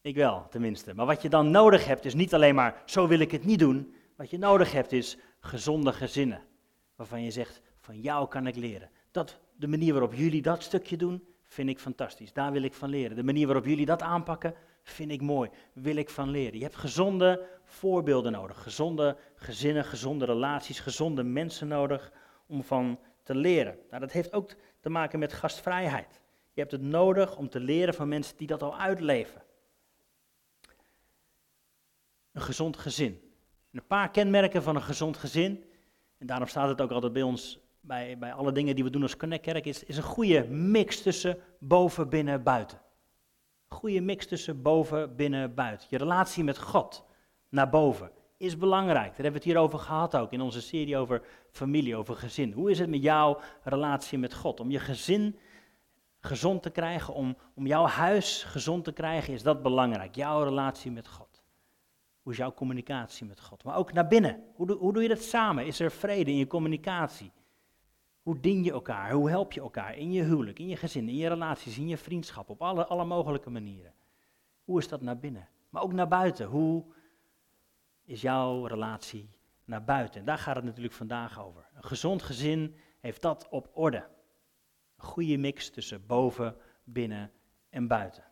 Ik 0.00 0.14
wel, 0.14 0.46
tenminste. 0.50 0.94
Maar 0.94 1.06
wat 1.06 1.22
je 1.22 1.28
dan 1.28 1.50
nodig 1.50 1.86
hebt, 1.86 2.04
is 2.04 2.14
niet 2.14 2.34
alleen 2.34 2.54
maar, 2.54 2.82
zo 2.84 3.06
wil 3.06 3.18
ik 3.18 3.30
het 3.30 3.44
niet 3.44 3.58
doen. 3.58 3.94
Wat 4.16 4.30
je 4.30 4.38
nodig 4.38 4.72
hebt, 4.72 4.92
is 4.92 5.16
gezonde 5.40 5.92
gezinnen. 5.92 6.42
Waarvan 6.96 7.22
je 7.22 7.30
zegt, 7.30 7.60
van 7.76 8.00
jou 8.00 8.28
kan 8.28 8.46
ik 8.46 8.56
leren. 8.56 8.90
Dat, 9.10 9.38
de 9.56 9.68
manier 9.68 9.92
waarop 9.92 10.14
jullie 10.14 10.42
dat 10.42 10.62
stukje 10.62 10.96
doen, 10.96 11.24
vind 11.42 11.68
ik 11.68 11.78
fantastisch. 11.78 12.32
Daar 12.32 12.52
wil 12.52 12.62
ik 12.62 12.74
van 12.74 12.88
leren. 12.88 13.16
De 13.16 13.24
manier 13.24 13.46
waarop 13.46 13.64
jullie 13.64 13.86
dat 13.86 14.02
aanpakken, 14.02 14.54
vind 14.82 15.10
ik 15.10 15.20
mooi. 15.20 15.50
Wil 15.72 15.96
ik 15.96 16.10
van 16.10 16.30
leren. 16.30 16.58
Je 16.58 16.64
hebt 16.64 16.76
gezonde 16.76 17.46
voorbeelden 17.64 18.32
nodig. 18.32 18.62
Gezonde 18.62 19.16
gezinnen, 19.34 19.84
gezonde 19.84 20.24
relaties, 20.24 20.80
gezonde 20.80 21.22
mensen 21.22 21.68
nodig 21.68 22.12
om 22.46 22.62
van 22.62 22.98
te 23.26 23.34
leren. 23.34 23.78
Nou, 23.88 24.00
dat 24.00 24.12
heeft 24.12 24.32
ook 24.32 24.50
te 24.80 24.88
maken 24.88 25.18
met 25.18 25.32
gastvrijheid. 25.32 26.20
Je 26.52 26.60
hebt 26.60 26.72
het 26.72 26.82
nodig 26.82 27.36
om 27.36 27.48
te 27.48 27.60
leren 27.60 27.94
van 27.94 28.08
mensen 28.08 28.36
die 28.36 28.46
dat 28.46 28.62
al 28.62 28.78
uitleven. 28.78 29.42
Een 32.32 32.40
gezond 32.40 32.76
gezin. 32.76 33.34
Een 33.72 33.86
paar 33.86 34.10
kenmerken 34.10 34.62
van 34.62 34.76
een 34.76 34.82
gezond 34.82 35.16
gezin. 35.16 35.64
En 36.18 36.26
daarom 36.26 36.48
staat 36.48 36.68
het 36.68 36.80
ook 36.80 36.90
altijd 36.90 37.12
bij 37.12 37.22
ons 37.22 37.60
bij, 37.80 38.18
bij 38.18 38.32
alle 38.32 38.52
dingen 38.52 38.74
die 38.74 38.84
we 38.84 38.90
doen 38.90 39.02
als 39.02 39.16
Connect 39.16 39.42
Kerk, 39.42 39.66
is, 39.66 39.84
is 39.84 39.96
een 39.96 40.02
goede 40.02 40.44
mix 40.48 41.02
tussen 41.02 41.38
boven, 41.58 42.08
binnen, 42.08 42.42
buiten. 42.42 42.78
Een 43.68 43.76
goede 43.76 44.00
mix 44.00 44.26
tussen 44.26 44.62
boven, 44.62 45.16
binnen, 45.16 45.54
buiten. 45.54 45.86
Je 45.90 45.98
relatie 45.98 46.44
met 46.44 46.58
God 46.58 47.04
naar 47.48 47.70
boven 47.70 48.10
is 48.36 48.56
belangrijk. 48.56 49.06
Daar 49.06 49.22
hebben 49.22 49.32
we 49.32 49.38
het 49.38 49.44
hier 49.44 49.58
over 49.58 49.78
gehad 49.78 50.16
ook 50.16 50.32
in 50.32 50.40
onze 50.40 50.60
serie 50.60 50.96
over 50.96 51.22
familie, 51.50 51.96
over 51.96 52.16
gezin. 52.16 52.52
Hoe 52.52 52.70
is 52.70 52.78
het 52.78 52.88
met 52.88 53.02
jouw 53.02 53.40
relatie 53.62 54.18
met 54.18 54.34
God? 54.34 54.60
Om 54.60 54.70
je 54.70 54.78
gezin 54.78 55.38
gezond 56.20 56.62
te 56.62 56.70
krijgen, 56.70 57.14
om, 57.14 57.36
om 57.54 57.66
jouw 57.66 57.86
huis 57.86 58.42
gezond 58.42 58.84
te 58.84 58.92
krijgen, 58.92 59.32
is 59.32 59.42
dat 59.42 59.62
belangrijk. 59.62 60.14
Jouw 60.14 60.42
relatie 60.42 60.90
met 60.90 61.08
God. 61.08 61.42
Hoe 62.22 62.32
is 62.32 62.38
jouw 62.38 62.54
communicatie 62.54 63.26
met 63.26 63.40
God? 63.40 63.64
Maar 63.64 63.76
ook 63.76 63.92
naar 63.92 64.06
binnen. 64.06 64.44
Hoe, 64.54 64.72
hoe 64.72 64.92
doe 64.92 65.02
je 65.02 65.08
dat 65.08 65.22
samen? 65.22 65.66
Is 65.66 65.80
er 65.80 65.90
vrede 65.90 66.30
in 66.30 66.36
je 66.36 66.46
communicatie? 66.46 67.32
Hoe 68.22 68.40
dien 68.40 68.64
je 68.64 68.72
elkaar? 68.72 69.12
Hoe 69.12 69.30
help 69.30 69.52
je 69.52 69.60
elkaar 69.60 69.96
in 69.96 70.12
je 70.12 70.22
huwelijk, 70.22 70.58
in 70.58 70.68
je 70.68 70.76
gezin, 70.76 71.08
in 71.08 71.16
je 71.16 71.28
relaties, 71.28 71.78
in 71.78 71.88
je 71.88 71.96
vriendschap, 71.96 72.50
op 72.50 72.62
alle, 72.62 72.86
alle 72.86 73.04
mogelijke 73.04 73.50
manieren? 73.50 73.94
Hoe 74.64 74.78
is 74.78 74.88
dat 74.88 75.00
naar 75.00 75.18
binnen? 75.18 75.48
Maar 75.70 75.82
ook 75.82 75.92
naar 75.92 76.08
buiten. 76.08 76.46
Hoe 76.46 76.84
is 78.06 78.20
jouw 78.20 78.66
relatie 78.66 79.30
naar 79.64 79.84
buiten? 79.84 80.20
En 80.20 80.26
daar 80.26 80.38
gaat 80.38 80.56
het 80.56 80.64
natuurlijk 80.64 80.94
vandaag 80.94 81.40
over. 81.40 81.66
Een 81.74 81.84
gezond 81.84 82.22
gezin 82.22 82.76
heeft 83.00 83.22
dat 83.22 83.48
op 83.48 83.70
orde. 83.72 84.08
Een 84.96 85.04
goede 85.04 85.36
mix 85.36 85.70
tussen 85.70 86.06
boven, 86.06 86.56
binnen 86.84 87.32
en 87.70 87.86
buiten. 87.86 88.24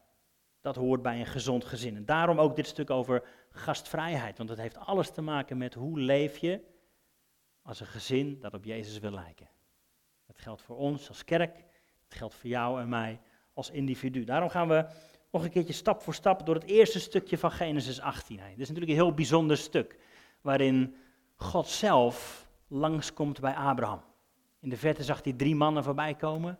Dat 0.60 0.76
hoort 0.76 1.02
bij 1.02 1.20
een 1.20 1.26
gezond 1.26 1.64
gezin. 1.64 1.96
En 1.96 2.04
daarom 2.04 2.38
ook 2.38 2.56
dit 2.56 2.66
stuk 2.66 2.90
over 2.90 3.28
gastvrijheid. 3.50 4.38
Want 4.38 4.48
het 4.48 4.58
heeft 4.58 4.76
alles 4.76 5.10
te 5.10 5.22
maken 5.22 5.58
met 5.58 5.74
hoe 5.74 6.00
leef 6.00 6.36
je 6.38 6.60
als 7.62 7.80
een 7.80 7.86
gezin 7.86 8.40
dat 8.40 8.54
op 8.54 8.64
Jezus 8.64 8.98
wil 8.98 9.10
lijken. 9.10 9.48
Dat 10.26 10.38
geldt 10.38 10.62
voor 10.62 10.76
ons 10.76 11.08
als 11.08 11.24
kerk, 11.24 11.56
het 12.04 12.14
geldt 12.14 12.34
voor 12.34 12.50
jou 12.50 12.80
en 12.80 12.88
mij 12.88 13.20
als 13.52 13.70
individu. 13.70 14.24
Daarom 14.24 14.48
gaan 14.48 14.68
we 14.68 14.86
nog 15.34 15.44
een 15.44 15.50
keertje 15.50 15.72
stap 15.72 16.02
voor 16.02 16.14
stap 16.14 16.46
door 16.46 16.54
het 16.54 16.64
eerste 16.64 17.00
stukje 17.00 17.38
van 17.38 17.50
Genesis 17.50 18.00
18 18.00 18.38
heen. 18.38 18.50
Dit 18.50 18.60
is 18.60 18.68
natuurlijk 18.68 18.98
een 18.98 19.04
heel 19.04 19.14
bijzonder 19.14 19.56
stuk, 19.56 19.98
waarin 20.40 20.94
God 21.36 21.68
zelf 21.68 22.48
langskomt 22.68 23.40
bij 23.40 23.54
Abraham. 23.54 24.02
In 24.60 24.68
de 24.68 24.76
verte 24.76 25.02
zag 25.02 25.22
hij 25.22 25.32
drie 25.32 25.54
mannen 25.54 25.84
voorbij 25.84 26.14
komen. 26.14 26.58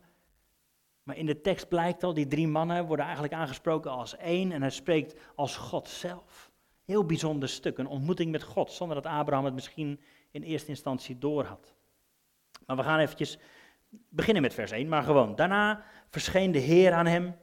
Maar 1.03 1.17
in 1.17 1.27
de 1.27 1.41
tekst 1.41 1.69
blijkt 1.69 2.03
al, 2.03 2.15
die 2.15 2.27
drie 2.27 2.49
mannen 2.49 2.87
worden 2.87 3.05
eigenlijk 3.05 3.35
aangesproken 3.35 3.91
als 3.91 4.17
één 4.17 4.53
en 4.53 4.61
hij 4.61 4.71
spreekt 4.71 5.21
als 5.35 5.57
God 5.57 5.89
zelf. 5.89 6.51
Heel 6.85 7.07
bijzonder 7.07 7.49
stuk, 7.49 7.79
een 7.79 7.87
ontmoeting 7.87 8.31
met 8.31 8.43
God, 8.43 8.73
zonder 8.73 9.03
dat 9.03 9.13
Abraham 9.13 9.45
het 9.45 9.55
misschien 9.55 10.01
in 10.31 10.43
eerste 10.43 10.69
instantie 10.69 11.19
doorhad. 11.19 11.75
Maar 12.67 12.77
we 12.77 12.83
gaan 12.83 12.99
eventjes 12.99 13.39
beginnen 14.09 14.43
met 14.43 14.55
vers 14.55 14.71
1, 14.71 14.89
maar 14.89 15.03
gewoon. 15.03 15.37
Daarna 15.37 15.85
verscheen 16.09 16.53
de 16.53 16.59
Heer 16.59 16.93
aan 16.93 17.07
hem, 17.07 17.37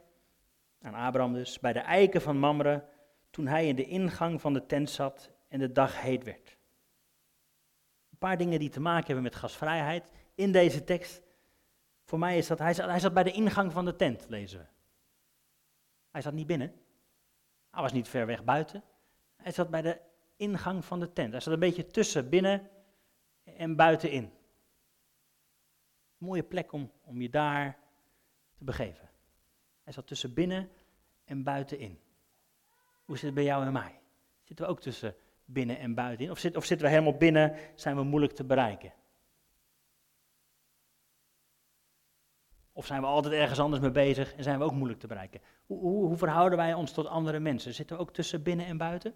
aan 0.81 0.93
Abraham 0.93 1.33
dus, 1.33 1.59
bij 1.59 1.73
de 1.73 1.79
eiken 1.79 2.21
van 2.21 2.37
Mamre, 2.37 2.85
toen 3.29 3.47
hij 3.47 3.67
in 3.67 3.75
de 3.75 3.85
ingang 3.85 4.41
van 4.41 4.53
de 4.53 4.65
tent 4.65 4.89
zat 4.89 5.31
en 5.47 5.59
de 5.59 5.71
dag 5.71 6.01
heet 6.01 6.23
werd. 6.23 6.57
Een 8.11 8.17
paar 8.17 8.37
dingen 8.37 8.59
die 8.59 8.69
te 8.69 8.79
maken 8.79 9.05
hebben 9.05 9.23
met 9.23 9.35
gasvrijheid 9.35 10.11
in 10.35 10.51
deze 10.51 10.83
tekst. 10.83 11.21
Voor 12.05 12.19
mij 12.19 12.37
is 12.37 12.47
dat, 12.47 12.59
hij 12.59 12.73
zat, 12.73 12.89
hij 12.89 12.99
zat 12.99 13.13
bij 13.13 13.23
de 13.23 13.31
ingang 13.31 13.71
van 13.71 13.85
de 13.85 13.95
tent, 13.95 14.25
lezen 14.29 14.59
we. 14.59 14.65
Hij 16.11 16.21
zat 16.21 16.33
niet 16.33 16.47
binnen. 16.47 16.73
Hij 17.71 17.81
was 17.81 17.93
niet 17.93 18.07
ver 18.07 18.25
weg 18.25 18.43
buiten. 18.43 18.83
Hij 19.35 19.51
zat 19.51 19.69
bij 19.69 19.81
de 19.81 19.99
ingang 20.35 20.85
van 20.85 20.99
de 20.99 21.13
tent. 21.13 21.31
Hij 21.31 21.41
zat 21.41 21.53
een 21.53 21.59
beetje 21.59 21.87
tussen 21.87 22.29
binnen 22.29 22.69
en 23.43 23.75
buitenin 23.75 24.31
mooie 26.21 26.43
plek 26.43 26.71
om, 26.71 26.91
om 27.01 27.21
je 27.21 27.29
daar 27.29 27.79
te 28.55 28.63
begeven. 28.63 29.09
Hij 29.91 29.99
zat 29.99 30.09
tussen 30.09 30.33
binnen 30.33 30.69
en 31.23 31.43
buitenin. 31.43 31.99
Hoe 33.05 33.15
zit 33.15 33.25
het 33.25 33.33
bij 33.33 33.43
jou 33.43 33.65
en 33.65 33.73
mij? 33.73 33.99
Zitten 34.43 34.65
we 34.65 34.71
ook 34.71 34.81
tussen 34.81 35.15
binnen 35.45 35.79
en 35.79 35.93
buitenin? 35.93 36.31
Of, 36.31 36.39
zit, 36.39 36.55
of 36.55 36.65
zitten 36.65 36.87
we 36.87 36.93
helemaal 36.93 37.17
binnen, 37.17 37.57
zijn 37.75 37.95
we 37.95 38.03
moeilijk 38.03 38.33
te 38.33 38.43
bereiken? 38.43 38.93
Of 42.71 42.85
zijn 42.85 43.01
we 43.01 43.07
altijd 43.07 43.33
ergens 43.33 43.59
anders 43.59 43.81
mee 43.81 43.91
bezig 43.91 44.33
en 44.33 44.43
zijn 44.43 44.59
we 44.59 44.65
ook 44.65 44.71
moeilijk 44.71 44.99
te 44.99 45.07
bereiken? 45.07 45.41
Hoe, 45.65 45.79
hoe, 45.79 46.05
hoe 46.05 46.17
verhouden 46.17 46.57
wij 46.57 46.73
ons 46.73 46.91
tot 46.91 47.07
andere 47.07 47.39
mensen? 47.39 47.73
Zitten 47.73 47.95
we 47.95 48.01
ook 48.01 48.13
tussen 48.13 48.43
binnen 48.43 48.65
en 48.65 48.77
buiten? 48.77 49.11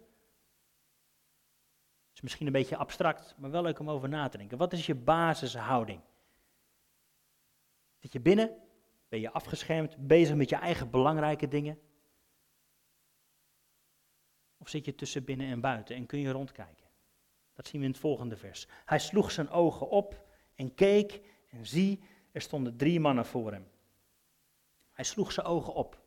Het 2.08 2.14
is 2.14 2.22
misschien 2.22 2.46
een 2.46 2.52
beetje 2.52 2.78
abstract, 2.78 3.36
maar 3.38 3.52
wel 3.52 3.62
leuk 3.62 3.80
om 3.80 3.90
over 3.90 4.10
na 4.10 4.28
te 4.28 4.38
denken. 4.38 4.58
Wat 4.58 4.74
is 4.74 4.86
je 4.86 4.96
basishouding? 4.96 6.02
Zit 7.98 8.14
je 8.14 8.20
binnen? 8.20 8.64
Ben 9.08 9.20
je 9.20 9.32
afgeschermd? 9.32 10.08
Bezig 10.08 10.36
met 10.36 10.50
je 10.50 10.56
eigen 10.56 10.90
belangrijke 10.90 11.48
dingen? 11.48 11.80
Of 14.58 14.70
zit 14.70 14.86
je 14.86 14.96
tussen 14.96 15.24
binnen 15.24 15.48
en 15.48 15.62
buiten 15.62 15.96
en 15.96 16.06
kun 16.06 16.20
je 16.20 16.32
rondkijken? 16.32 16.86
Dat 17.54 17.68
zien 17.68 17.80
we 17.80 17.88
in 17.88 17.92
het 17.92 18.02
volgende 18.02 18.38
vers. 18.38 18.68
Hij 18.86 19.00
sloeg 19.00 19.32
zijn 19.32 19.50
ogen 19.50 19.90
op 19.90 20.28
en 20.56 20.74
keek 20.74 21.22
en 21.50 21.66
zie, 21.66 22.04
er 22.32 22.42
stonden 22.42 22.78
drie 22.78 23.00
mannen 23.00 23.26
voor 23.26 23.52
hem. 23.52 23.68
Hij 24.92 25.06
sloeg 25.06 25.32
zijn 25.32 25.46
ogen 25.46 25.74
op. 25.74 26.04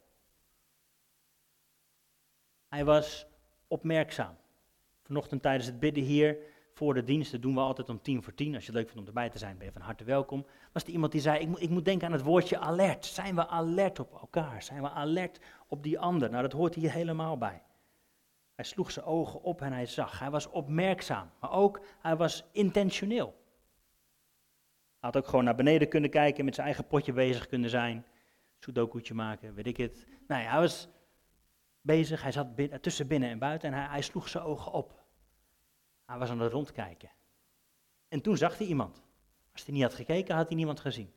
Hij 2.69 2.85
was 2.85 3.27
opmerkzaam. 3.67 4.37
Vanochtend 5.03 5.43
tijdens 5.43 5.67
het 5.67 5.81
bidden 5.81 6.03
hier 6.03 6.39
voor 6.79 6.95
de 6.95 7.05
dienst. 7.05 7.33
Dat 7.33 7.43
doen 7.43 7.55
we 7.55 7.61
altijd 7.61 7.89
om 7.89 8.03
tien 8.03 8.23
voor 8.23 8.35
tien. 8.35 8.55
Als 8.55 8.67
je 8.67 8.71
het 8.71 8.81
leuk 8.81 8.89
vindt 8.89 9.01
om 9.01 9.07
erbij 9.07 9.31
te 9.31 9.39
zijn, 9.39 9.57
ben 9.57 9.67
je 9.67 9.73
van 9.73 9.83
harte 9.83 10.05
welkom. 10.05 10.47
Was 10.73 10.83
er 10.83 10.91
iemand 10.91 11.13
die 11.13 11.21
zei, 11.21 11.41
ik 11.41 11.49
moet, 11.49 11.63
ik 11.63 11.71
moet 11.71 11.85
denken 11.85 12.07
aan 12.07 12.13
het 12.13 12.23
woordje 12.23 12.59
alert. 12.59 13.05
Zijn 13.05 13.35
we 13.35 13.49
alert 13.49 13.99
op 13.99 14.13
elkaar? 14.13 14.63
Zijn 14.63 14.83
we 14.83 14.91
alert 14.91 15.41
op 15.69 15.83
die 15.83 15.99
ander? 15.99 16.31
Nou, 16.31 16.43
dat 16.43 16.53
hoort 16.53 16.75
hier 16.75 16.93
helemaal 16.93 17.39
bij. 17.39 17.63
Hij 18.55 18.65
sloeg 18.65 18.91
zijn 18.91 19.07
ogen 19.07 19.43
op 19.43 19.63
en 19.63 19.73
hij 19.73 19.87
zag. 19.87 20.19
Hij 20.19 20.31
was 20.31 20.51
opmerkzaam, 20.51 21.31
maar 21.41 21.53
ook 21.53 21.81
hij 22.01 22.17
was 22.17 22.45
intentioneel. 22.53 23.27
Hij 25.01 25.11
had 25.11 25.17
ook 25.17 25.27
gewoon 25.27 25.45
naar 25.45 25.55
beneden 25.55 25.89
kunnen 25.89 26.11
kijken, 26.11 26.45
met 26.45 26.55
zijn 26.55 26.67
eigen 26.67 26.87
potje 26.87 27.13
bezig 27.13 27.47
kunnen 27.47 27.71
zijn. 27.71 28.07
Sudoku'tje 28.59 29.15
maken, 29.15 29.55
weet 29.55 29.67
ik 29.67 29.77
het. 29.77 30.07
Nee, 30.27 30.45
hij 30.45 30.61
was 30.61 30.89
bezig, 31.81 32.23
hij 32.23 32.33
zat 32.33 32.47
tussen 32.81 33.07
binnen 33.07 33.29
en 33.29 33.39
buiten 33.39 33.73
en 33.73 33.79
hij, 33.79 33.89
hij 33.89 34.03
sloeg 34.03 34.29
zijn 34.29 34.45
ogen 34.45 34.73
op. 34.73 34.98
Hij 36.09 36.19
was 36.19 36.31
aan 36.31 36.41
het 36.41 36.53
rondkijken. 36.53 37.11
En 38.09 38.21
toen 38.21 38.37
zag 38.37 38.59
hij 38.59 38.67
iemand. 38.67 39.03
Als 39.53 39.65
hij 39.65 39.75
niet 39.75 39.83
had 39.83 39.95
gekeken, 39.95 40.37
had 40.37 40.47
hij 40.47 40.57
niemand 40.57 40.81
gezien. 40.81 41.13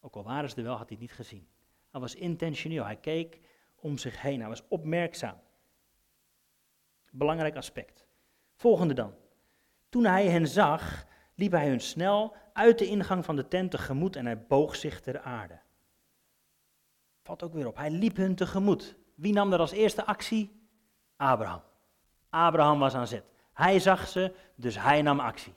Ook 0.00 0.14
al 0.14 0.22
waren 0.22 0.50
ze 0.50 0.56
er 0.56 0.62
wel, 0.62 0.76
had 0.76 0.88
hij 0.88 0.98
niet 0.98 1.12
gezien. 1.12 1.48
Hij 1.90 2.00
was 2.00 2.14
intentioneel. 2.14 2.84
Hij 2.84 2.96
keek 2.96 3.40
om 3.74 3.98
zich 3.98 4.20
heen. 4.20 4.40
Hij 4.40 4.48
was 4.48 4.68
opmerkzaam. 4.68 5.40
Belangrijk 7.10 7.56
aspect. 7.56 8.06
Volgende 8.54 8.94
dan. 8.94 9.14
Toen 9.88 10.04
hij 10.04 10.28
hen 10.28 10.48
zag, 10.48 11.06
liep 11.34 11.52
hij 11.52 11.68
hun 11.68 11.80
snel 11.80 12.36
uit 12.52 12.78
de 12.78 12.86
ingang 12.86 13.24
van 13.24 13.36
de 13.36 13.48
tent 13.48 13.70
tegemoet 13.70 14.16
en 14.16 14.26
hij 14.26 14.46
boog 14.46 14.76
zich 14.76 15.00
ter 15.00 15.20
aarde. 15.20 15.60
Valt 17.22 17.42
ook 17.42 17.52
weer 17.52 17.66
op. 17.66 17.76
Hij 17.76 17.90
liep 17.90 18.16
hun 18.16 18.34
tegemoet. 18.34 18.96
Wie 19.14 19.32
nam 19.32 19.52
er 19.52 19.58
als 19.58 19.72
eerste 19.72 20.06
actie? 20.06 20.68
Abraham. 21.16 21.62
Abraham 22.28 22.78
was 22.78 22.94
aan 22.94 23.06
zet. 23.06 23.33
Hij 23.54 23.78
zag 23.78 24.08
ze, 24.08 24.34
dus 24.54 24.78
hij 24.78 25.02
nam 25.02 25.20
actie. 25.20 25.54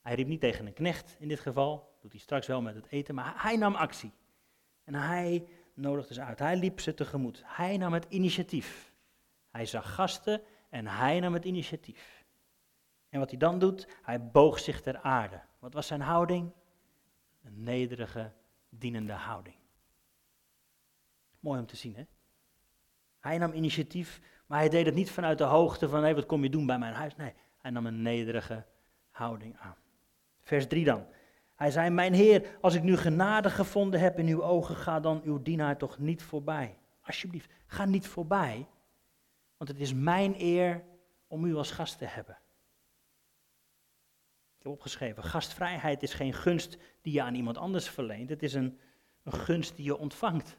Hij 0.00 0.14
riep 0.14 0.26
niet 0.26 0.40
tegen 0.40 0.66
een 0.66 0.72
knecht 0.72 1.16
in 1.18 1.28
dit 1.28 1.40
geval, 1.40 1.96
doet 2.00 2.12
hij 2.12 2.20
straks 2.20 2.46
wel 2.46 2.62
met 2.62 2.74
het 2.74 2.86
eten, 2.86 3.14
maar 3.14 3.42
hij 3.42 3.56
nam 3.56 3.74
actie. 3.74 4.12
En 4.84 4.94
hij 4.94 5.48
nodigde 5.74 6.14
ze 6.14 6.22
uit. 6.22 6.38
Hij 6.38 6.56
liep 6.56 6.80
ze 6.80 6.94
tegemoet. 6.94 7.42
Hij 7.44 7.76
nam 7.76 7.92
het 7.92 8.06
initiatief. 8.08 8.92
Hij 9.50 9.66
zag 9.66 9.94
gasten 9.94 10.42
en 10.68 10.86
hij 10.86 11.20
nam 11.20 11.32
het 11.34 11.44
initiatief. 11.44 12.24
En 13.08 13.18
wat 13.18 13.30
hij 13.30 13.38
dan 13.38 13.58
doet, 13.58 13.88
hij 14.02 14.30
boog 14.30 14.58
zich 14.58 14.80
ter 14.80 15.00
aarde. 15.00 15.40
Wat 15.58 15.72
was 15.72 15.86
zijn 15.86 16.00
houding? 16.00 16.52
Een 17.42 17.62
nederige, 17.62 18.32
dienende 18.68 19.12
houding. 19.12 19.56
Mooi 21.40 21.60
om 21.60 21.66
te 21.66 21.76
zien, 21.76 21.96
hè? 21.96 22.04
Hij 23.18 23.38
nam 23.38 23.52
initiatief, 23.52 24.20
maar 24.46 24.58
hij 24.58 24.68
deed 24.68 24.86
het 24.86 24.94
niet 24.94 25.10
vanuit 25.10 25.38
de 25.38 25.44
hoogte 25.44 25.88
van, 25.88 26.04
hé, 26.04 26.14
wat 26.14 26.26
kom 26.26 26.42
je 26.42 26.50
doen 26.50 26.66
bij 26.66 26.78
mijn 26.78 26.94
huis? 26.94 27.16
Nee, 27.16 27.32
hij 27.58 27.70
nam 27.70 27.86
een 27.86 28.02
nederige 28.02 28.64
houding 29.10 29.56
aan. 29.58 29.76
Vers 30.40 30.66
3 30.66 30.84
dan. 30.84 31.06
Hij 31.54 31.70
zei, 31.70 31.90
mijn 31.90 32.14
Heer, 32.14 32.58
als 32.60 32.74
ik 32.74 32.82
nu 32.82 32.96
genade 32.96 33.50
gevonden 33.50 34.00
heb 34.00 34.18
in 34.18 34.26
uw 34.26 34.42
ogen, 34.42 34.76
ga 34.76 35.00
dan 35.00 35.20
uw 35.24 35.42
dienaar 35.42 35.76
toch 35.76 35.98
niet 35.98 36.22
voorbij. 36.22 36.78
Alsjeblieft, 37.00 37.50
ga 37.66 37.84
niet 37.84 38.06
voorbij, 38.06 38.66
want 39.56 39.70
het 39.70 39.80
is 39.80 39.94
mijn 39.94 40.34
eer 40.38 40.84
om 41.26 41.44
u 41.44 41.54
als 41.54 41.70
gast 41.70 41.98
te 41.98 42.04
hebben. 42.04 42.38
Ik 44.58 44.62
heb 44.62 44.72
opgeschreven, 44.72 45.22
gastvrijheid 45.22 46.02
is 46.02 46.14
geen 46.14 46.32
gunst 46.32 46.78
die 47.00 47.12
je 47.12 47.22
aan 47.22 47.34
iemand 47.34 47.58
anders 47.58 47.88
verleent, 47.88 48.30
het 48.30 48.42
is 48.42 48.54
een, 48.54 48.78
een 49.22 49.32
gunst 49.32 49.76
die 49.76 49.84
je 49.84 49.96
ontvangt. 49.96 50.56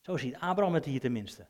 Zo 0.00 0.16
ziet 0.16 0.36
Abraham 0.36 0.74
het 0.74 0.84
hier 0.84 1.00
tenminste. 1.00 1.46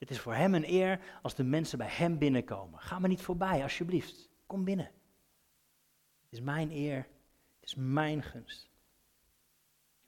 Het 0.00 0.10
is 0.10 0.20
voor 0.20 0.34
hem 0.34 0.54
een 0.54 0.72
eer 0.72 1.00
als 1.22 1.34
de 1.34 1.44
mensen 1.44 1.78
bij 1.78 1.90
hem 1.90 2.18
binnenkomen. 2.18 2.80
Ga 2.80 2.98
me 2.98 3.08
niet 3.08 3.22
voorbij, 3.22 3.62
alsjeblieft. 3.62 4.30
Kom 4.46 4.64
binnen. 4.64 4.86
Het 6.22 6.32
is 6.32 6.40
mijn 6.40 6.70
eer, 6.70 6.96
het 7.60 7.68
is 7.68 7.74
mijn 7.74 8.22
gunst. 8.22 8.70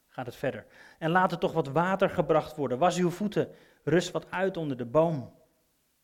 Gaat 0.09 0.27
het 0.27 0.37
verder. 0.37 0.67
En 0.99 1.11
laat 1.11 1.33
er 1.33 1.39
toch 1.39 1.53
wat 1.53 1.69
water 1.69 2.11
gebracht 2.11 2.57
worden. 2.57 2.79
Was 2.79 2.97
uw 2.97 3.11
voeten, 3.11 3.49
rust 3.85 4.11
wat 4.11 4.31
uit 4.31 4.57
onder 4.57 4.77
de 4.77 4.85
boom. 4.85 5.35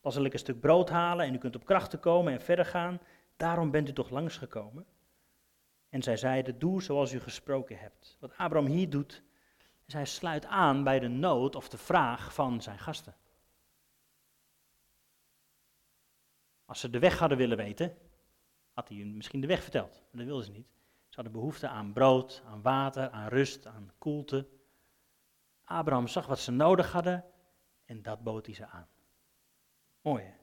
Dan 0.01 0.11
zal 0.11 0.23
ik 0.23 0.33
een 0.33 0.39
stuk 0.39 0.59
brood 0.59 0.89
halen 0.89 1.25
en 1.25 1.33
u 1.33 1.37
kunt 1.37 1.55
op 1.55 1.65
krachten 1.65 1.99
komen 1.99 2.33
en 2.33 2.41
verder 2.41 2.65
gaan. 2.65 2.99
Daarom 3.37 3.71
bent 3.71 3.89
u 3.89 3.93
toch 3.93 4.09
langsgekomen. 4.09 4.85
En 5.89 6.03
zij 6.03 6.17
zeiden, 6.17 6.59
doe 6.59 6.81
zoals 6.81 7.13
u 7.13 7.19
gesproken 7.19 7.79
hebt. 7.79 8.17
Wat 8.19 8.37
Abraham 8.37 8.69
hier 8.69 8.89
doet, 8.89 9.23
is 9.85 9.93
hij 9.93 10.05
sluit 10.05 10.45
aan 10.45 10.83
bij 10.83 10.99
de 10.99 11.07
nood 11.07 11.55
of 11.55 11.69
de 11.69 11.77
vraag 11.77 12.33
van 12.33 12.61
zijn 12.61 12.79
gasten. 12.79 13.15
Als 16.69 16.79
ze 16.79 16.89
de 16.89 16.99
weg 16.99 17.19
hadden 17.19 17.37
willen 17.37 17.57
weten, 17.57 17.97
had 18.73 18.87
hij 18.87 18.97
misschien 18.97 19.41
de 19.41 19.47
weg 19.47 19.61
verteld. 19.61 19.91
Maar 19.91 20.17
dat 20.17 20.25
wilden 20.25 20.45
ze 20.45 20.51
niet. 20.51 20.67
Ze 21.07 21.15
hadden 21.15 21.33
behoefte 21.33 21.67
aan 21.67 21.93
brood, 21.93 22.43
aan 22.45 22.61
water, 22.61 23.09
aan 23.09 23.27
rust, 23.27 23.67
aan 23.67 23.91
koelte. 23.97 24.47
Abraham 25.63 26.07
zag 26.07 26.25
wat 26.25 26.39
ze 26.39 26.51
nodig 26.51 26.91
hadden 26.91 27.25
en 27.85 28.01
dat 28.01 28.23
bood 28.23 28.45
hij 28.45 28.55
ze 28.55 28.65
aan. 28.65 28.87
Mooi 30.01 30.23
hè? 30.23 30.33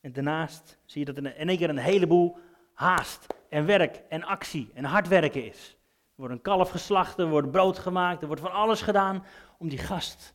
En 0.00 0.12
daarnaast 0.12 0.78
zie 0.84 1.00
je 1.06 1.12
dat 1.12 1.24
er 1.24 1.36
in 1.36 1.48
één 1.48 1.58
keer 1.58 1.68
een 1.68 1.78
heleboel 1.78 2.38
haast 2.72 3.26
en 3.48 3.66
werk 3.66 3.96
en 4.08 4.24
actie 4.24 4.70
en 4.74 4.84
hard 4.84 5.08
werken 5.08 5.44
is. 5.44 5.76
Er 5.78 6.14
wordt 6.14 6.34
een 6.34 6.42
kalf 6.42 6.70
geslacht, 6.70 7.18
er 7.18 7.28
wordt 7.28 7.50
brood 7.50 7.78
gemaakt, 7.78 8.20
er 8.20 8.26
wordt 8.26 8.42
van 8.42 8.52
alles 8.52 8.82
gedaan 8.82 9.24
om 9.58 9.68
die 9.68 9.78
gast 9.78 10.34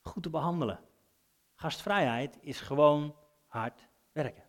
goed 0.00 0.22
te 0.22 0.30
behandelen. 0.30 0.80
Gastvrijheid 1.54 2.38
is 2.40 2.60
gewoon 2.60 3.14
hard 3.50 3.88
werken. 4.12 4.42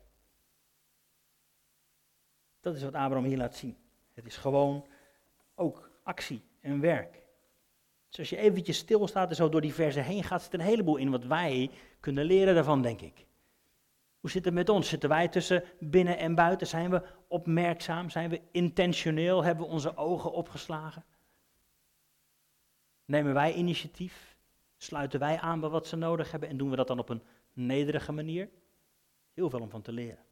Dat 2.60 2.76
is 2.76 2.84
wat 2.84 2.94
Abraham 2.94 3.24
hier 3.24 3.38
laat 3.38 3.56
zien. 3.56 3.78
Het 4.14 4.26
is 4.26 4.38
gewoon 4.38 4.88
ook 5.56 5.90
actie 6.04 6.44
en 6.60 6.80
werk. 6.80 7.22
Dus 8.10 8.20
als 8.20 8.30
je 8.30 8.38
eventjes 8.38 8.78
stilstaat 8.78 9.30
en 9.30 9.36
zo 9.36 9.50
door 9.50 9.62
die 9.62 9.74
versen 9.74 10.04
heen 10.04 10.24
gaat, 10.24 10.42
zit 10.42 10.54
een 10.54 10.60
heleboel 10.60 10.98
in 10.98 11.10
wat 11.12 11.26
wij 11.26 11.72
kunnen 12.00 12.26
leren 12.26 12.56
daarvan, 12.56 12.82
denk 12.82 13.02
ik. 13.02 13.26
Hoe 14.20 14.30
zit 14.30 14.46
het 14.46 14.54
met 14.54 14.70
ons? 14.70 14.90
Zitten 14.90 15.10
wij 15.10 15.28
tussen 15.28 15.64
binnen 15.80 16.18
en 16.18 16.36
buiten? 16.36 16.68
Zijn 16.68 16.90
we 16.90 17.02
opmerkzaam? 17.28 18.10
Zijn 18.10 18.30
we 18.30 18.42
intentioneel? 18.52 19.44
Hebben 19.44 19.66
we 19.66 19.72
onze 19.72 19.98
ogen 19.98 20.32
opgeslagen? 20.32 21.06
Nemen 23.06 23.34
wij 23.34 23.54
initiatief? 23.54 24.36
Sluiten 24.78 25.20
wij 25.20 25.40
aan 25.40 25.60
bij 25.60 25.70
wat 25.70 25.88
ze 25.88 25.96
nodig 25.96 26.32
hebben 26.32 26.50
en 26.50 26.58
doen 26.58 26.70
we 26.70 26.76
dat 26.76 26.88
dan 26.88 27.00
op 27.00 27.10
een 27.10 27.24
nederige 27.54 28.12
manier? 28.12 28.50
Heel 29.34 29.50
veel 29.50 29.60
om 29.60 29.70
van 29.70 29.82
te 29.82 29.92
leren. 29.92 30.24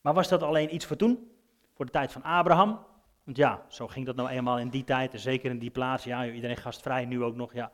Maar 0.00 0.14
was 0.14 0.28
dat 0.28 0.42
alleen 0.42 0.74
iets 0.74 0.86
voor 0.86 0.96
toen? 0.96 1.30
Voor 1.74 1.84
de 1.84 1.92
tijd 1.92 2.12
van 2.12 2.22
Abraham? 2.22 2.86
Want 3.24 3.36
ja, 3.36 3.64
zo 3.68 3.86
ging 3.86 4.06
dat 4.06 4.16
nou 4.16 4.28
eenmaal 4.28 4.58
in 4.58 4.68
die 4.68 4.84
tijd, 4.84 5.12
en 5.12 5.18
zeker 5.18 5.50
in 5.50 5.58
die 5.58 5.70
plaats. 5.70 6.04
Ja, 6.04 6.26
iedereen 6.26 6.56
gastvrij, 6.56 7.04
nu 7.04 7.22
ook 7.22 7.34
nog, 7.34 7.52
ja. 7.52 7.72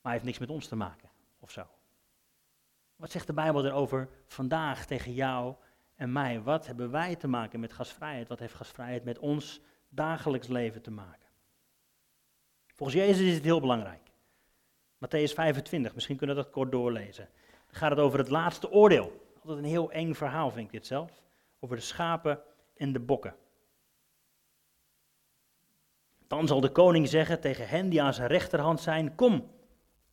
Maar 0.00 0.12
heeft 0.12 0.24
niks 0.24 0.38
met 0.38 0.50
ons 0.50 0.68
te 0.68 0.76
maken, 0.76 1.10
of 1.40 1.50
zo. 1.50 1.66
Wat 2.96 3.10
zegt 3.10 3.26
de 3.26 3.32
Bijbel 3.32 3.64
erover 3.66 4.08
vandaag 4.26 4.86
tegen 4.86 5.12
jou 5.12 5.54
en 5.94 6.12
mij? 6.12 6.42
Wat 6.42 6.66
hebben 6.66 6.90
wij 6.90 7.16
te 7.16 7.28
maken 7.28 7.60
met 7.60 7.72
gastvrijheid? 7.72 8.28
Wat 8.28 8.38
heeft 8.38 8.54
gastvrijheid 8.54 9.04
met 9.04 9.18
ons 9.18 9.60
dagelijks 9.88 10.46
leven 10.46 10.82
te 10.82 10.90
maken? 10.90 11.28
Volgens 12.74 12.98
Jezus 12.98 13.26
is 13.26 13.34
het 13.34 13.44
heel 13.44 13.60
belangrijk. 13.60 14.10
Matthäus 14.96 15.34
25, 15.34 15.94
misschien 15.94 16.16
kunnen 16.16 16.36
we 16.36 16.42
dat 16.42 16.52
kort 16.52 16.70
doorlezen. 16.70 17.28
Dan 17.66 17.76
gaat 17.76 17.90
het 17.90 17.98
over 17.98 18.18
het 18.18 18.28
laatste 18.28 18.70
oordeel. 18.70 19.27
Altijd 19.40 19.58
een 19.58 19.70
heel 19.70 19.90
eng 19.90 20.14
verhaal, 20.14 20.50
vind 20.50 20.66
ik 20.66 20.72
dit 20.72 20.86
zelf. 20.86 21.22
Over 21.60 21.76
de 21.76 21.82
schapen 21.82 22.40
en 22.76 22.92
de 22.92 23.00
bokken. 23.00 23.34
Dan 26.26 26.46
zal 26.46 26.60
de 26.60 26.70
koning 26.70 27.08
zeggen 27.08 27.40
tegen 27.40 27.68
hen 27.68 27.88
die 27.88 28.02
aan 28.02 28.14
zijn 28.14 28.28
rechterhand 28.28 28.80
zijn: 28.80 29.14
Kom, 29.14 29.50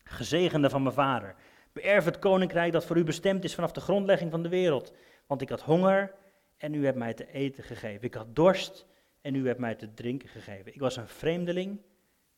gezegende 0.03 0.69
van 0.69 0.83
mijn 0.83 0.95
vader. 0.95 1.35
Beërf 1.73 2.05
het 2.05 2.19
koninkrijk 2.19 2.71
dat 2.71 2.85
voor 2.85 2.97
u 2.97 3.03
bestemd 3.03 3.43
is 3.43 3.55
vanaf 3.55 3.71
de 3.71 3.81
grondlegging 3.81 4.31
van 4.31 4.43
de 4.43 4.49
wereld. 4.49 4.93
Want 5.27 5.41
ik 5.41 5.49
had 5.49 5.61
honger 5.61 6.13
en 6.57 6.73
u 6.73 6.85
hebt 6.85 6.97
mij 6.97 7.13
te 7.13 7.31
eten 7.31 7.63
gegeven. 7.63 8.03
Ik 8.03 8.13
had 8.13 8.35
dorst 8.35 8.85
en 9.21 9.35
u 9.35 9.47
hebt 9.47 9.59
mij 9.59 9.75
te 9.75 9.93
drinken 9.93 10.29
gegeven. 10.29 10.73
Ik 10.73 10.79
was 10.79 10.97
een 10.97 11.07
vreemdeling 11.07 11.81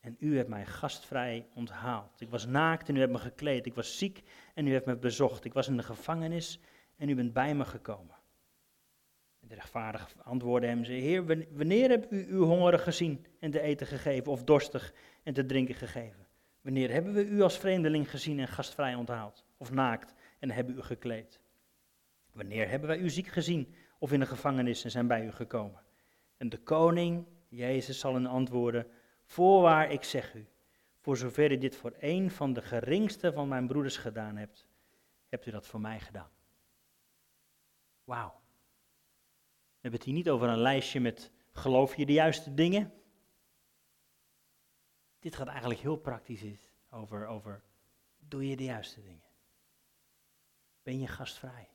en 0.00 0.16
u 0.18 0.36
hebt 0.36 0.48
mij 0.48 0.66
gastvrij 0.66 1.46
onthaald. 1.54 2.20
Ik 2.20 2.30
was 2.30 2.46
naakt 2.46 2.88
en 2.88 2.96
u 2.96 3.00
hebt 3.00 3.12
me 3.12 3.18
gekleed. 3.18 3.66
Ik 3.66 3.74
was 3.74 3.98
ziek 3.98 4.22
en 4.54 4.66
u 4.66 4.72
hebt 4.72 4.86
me 4.86 4.96
bezocht. 4.96 5.44
Ik 5.44 5.52
was 5.52 5.68
in 5.68 5.76
de 5.76 5.82
gevangenis 5.82 6.60
en 6.98 7.08
u 7.08 7.14
bent 7.14 7.32
bij 7.32 7.54
me 7.54 7.64
gekomen. 7.64 8.16
En 9.40 9.48
de 9.48 9.54
rechtvaardige 9.54 10.22
antwoordde 10.22 10.68
hem, 10.68 10.84
zei, 10.84 11.00
Heer, 11.00 11.46
wanneer 11.50 11.90
heb 11.90 12.12
u 12.12 12.26
uw 12.28 12.44
hongerig 12.44 12.82
gezien 12.82 13.26
en 13.40 13.50
te 13.50 13.60
eten 13.60 13.86
gegeven, 13.86 14.32
of 14.32 14.44
dorstig 14.44 14.94
en 15.22 15.34
te 15.34 15.46
drinken 15.46 15.74
gegeven? 15.74 16.26
Wanneer 16.60 16.92
hebben 16.92 17.12
we 17.12 17.26
u 17.26 17.40
als 17.40 17.58
vreemdeling 17.58 18.10
gezien 18.10 18.38
en 18.38 18.48
gastvrij 18.48 18.94
onthaald, 18.94 19.44
of 19.56 19.70
naakt 19.70 20.14
en 20.38 20.50
hebben 20.50 20.76
u 20.76 20.82
gekleed? 20.82 21.40
Wanneer 22.32 22.68
hebben 22.68 22.88
wij 22.88 22.98
u 22.98 23.10
ziek 23.10 23.26
gezien 23.26 23.74
of 23.98 24.12
in 24.12 24.20
de 24.20 24.26
gevangenis 24.26 24.84
en 24.84 24.90
zijn 24.90 25.06
bij 25.06 25.24
u 25.24 25.32
gekomen? 25.32 25.82
En 26.36 26.48
de 26.48 26.58
koning, 26.58 27.26
Jezus, 27.48 27.98
zal 27.98 28.14
hen 28.14 28.26
antwoorden, 28.26 28.86
voorwaar 29.24 29.92
ik 29.92 30.04
zeg 30.04 30.34
u, 30.34 30.46
voor 30.98 31.16
zover 31.16 31.52
u 31.52 31.58
dit 31.58 31.76
voor 31.76 31.94
een 31.98 32.30
van 32.30 32.52
de 32.52 32.62
geringste 32.62 33.32
van 33.32 33.48
mijn 33.48 33.66
broeders 33.66 33.96
gedaan 33.96 34.36
hebt, 34.36 34.66
hebt 35.28 35.46
u 35.46 35.50
dat 35.50 35.66
voor 35.66 35.80
mij 35.80 36.00
gedaan. 36.00 36.30
Wauw. 38.08 38.28
We 38.30 39.78
hebben 39.80 40.00
het 40.00 40.08
hier 40.08 40.18
niet 40.18 40.30
over 40.30 40.48
een 40.48 40.58
lijstje 40.58 41.00
met 41.00 41.30
geloof 41.52 41.96
je 41.96 42.06
de 42.06 42.12
juiste 42.12 42.54
dingen? 42.54 42.92
Dit 45.18 45.36
gaat 45.36 45.46
eigenlijk 45.46 45.80
heel 45.80 45.96
praktisch 45.96 46.42
over, 46.90 47.26
over 47.26 47.62
doe 48.18 48.48
je 48.48 48.56
de 48.56 48.64
juiste 48.64 49.02
dingen? 49.02 49.22
Ben 50.82 50.98
je 50.98 51.06
gastvrij? 51.06 51.68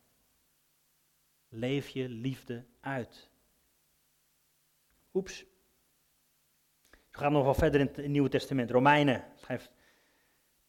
Leef 1.50 1.90
je 1.90 2.10
liefde 2.10 2.66
uit? 2.80 3.30
Oeps. 5.14 5.46
We 6.90 7.18
gaan 7.18 7.32
nog 7.32 7.44
wel 7.44 7.54
verder 7.54 7.80
in 7.80 7.92
het 7.94 8.08
Nieuwe 8.08 8.30
Testament. 8.30 8.72
Romeinen 8.72 9.26
schrijft 9.36 9.72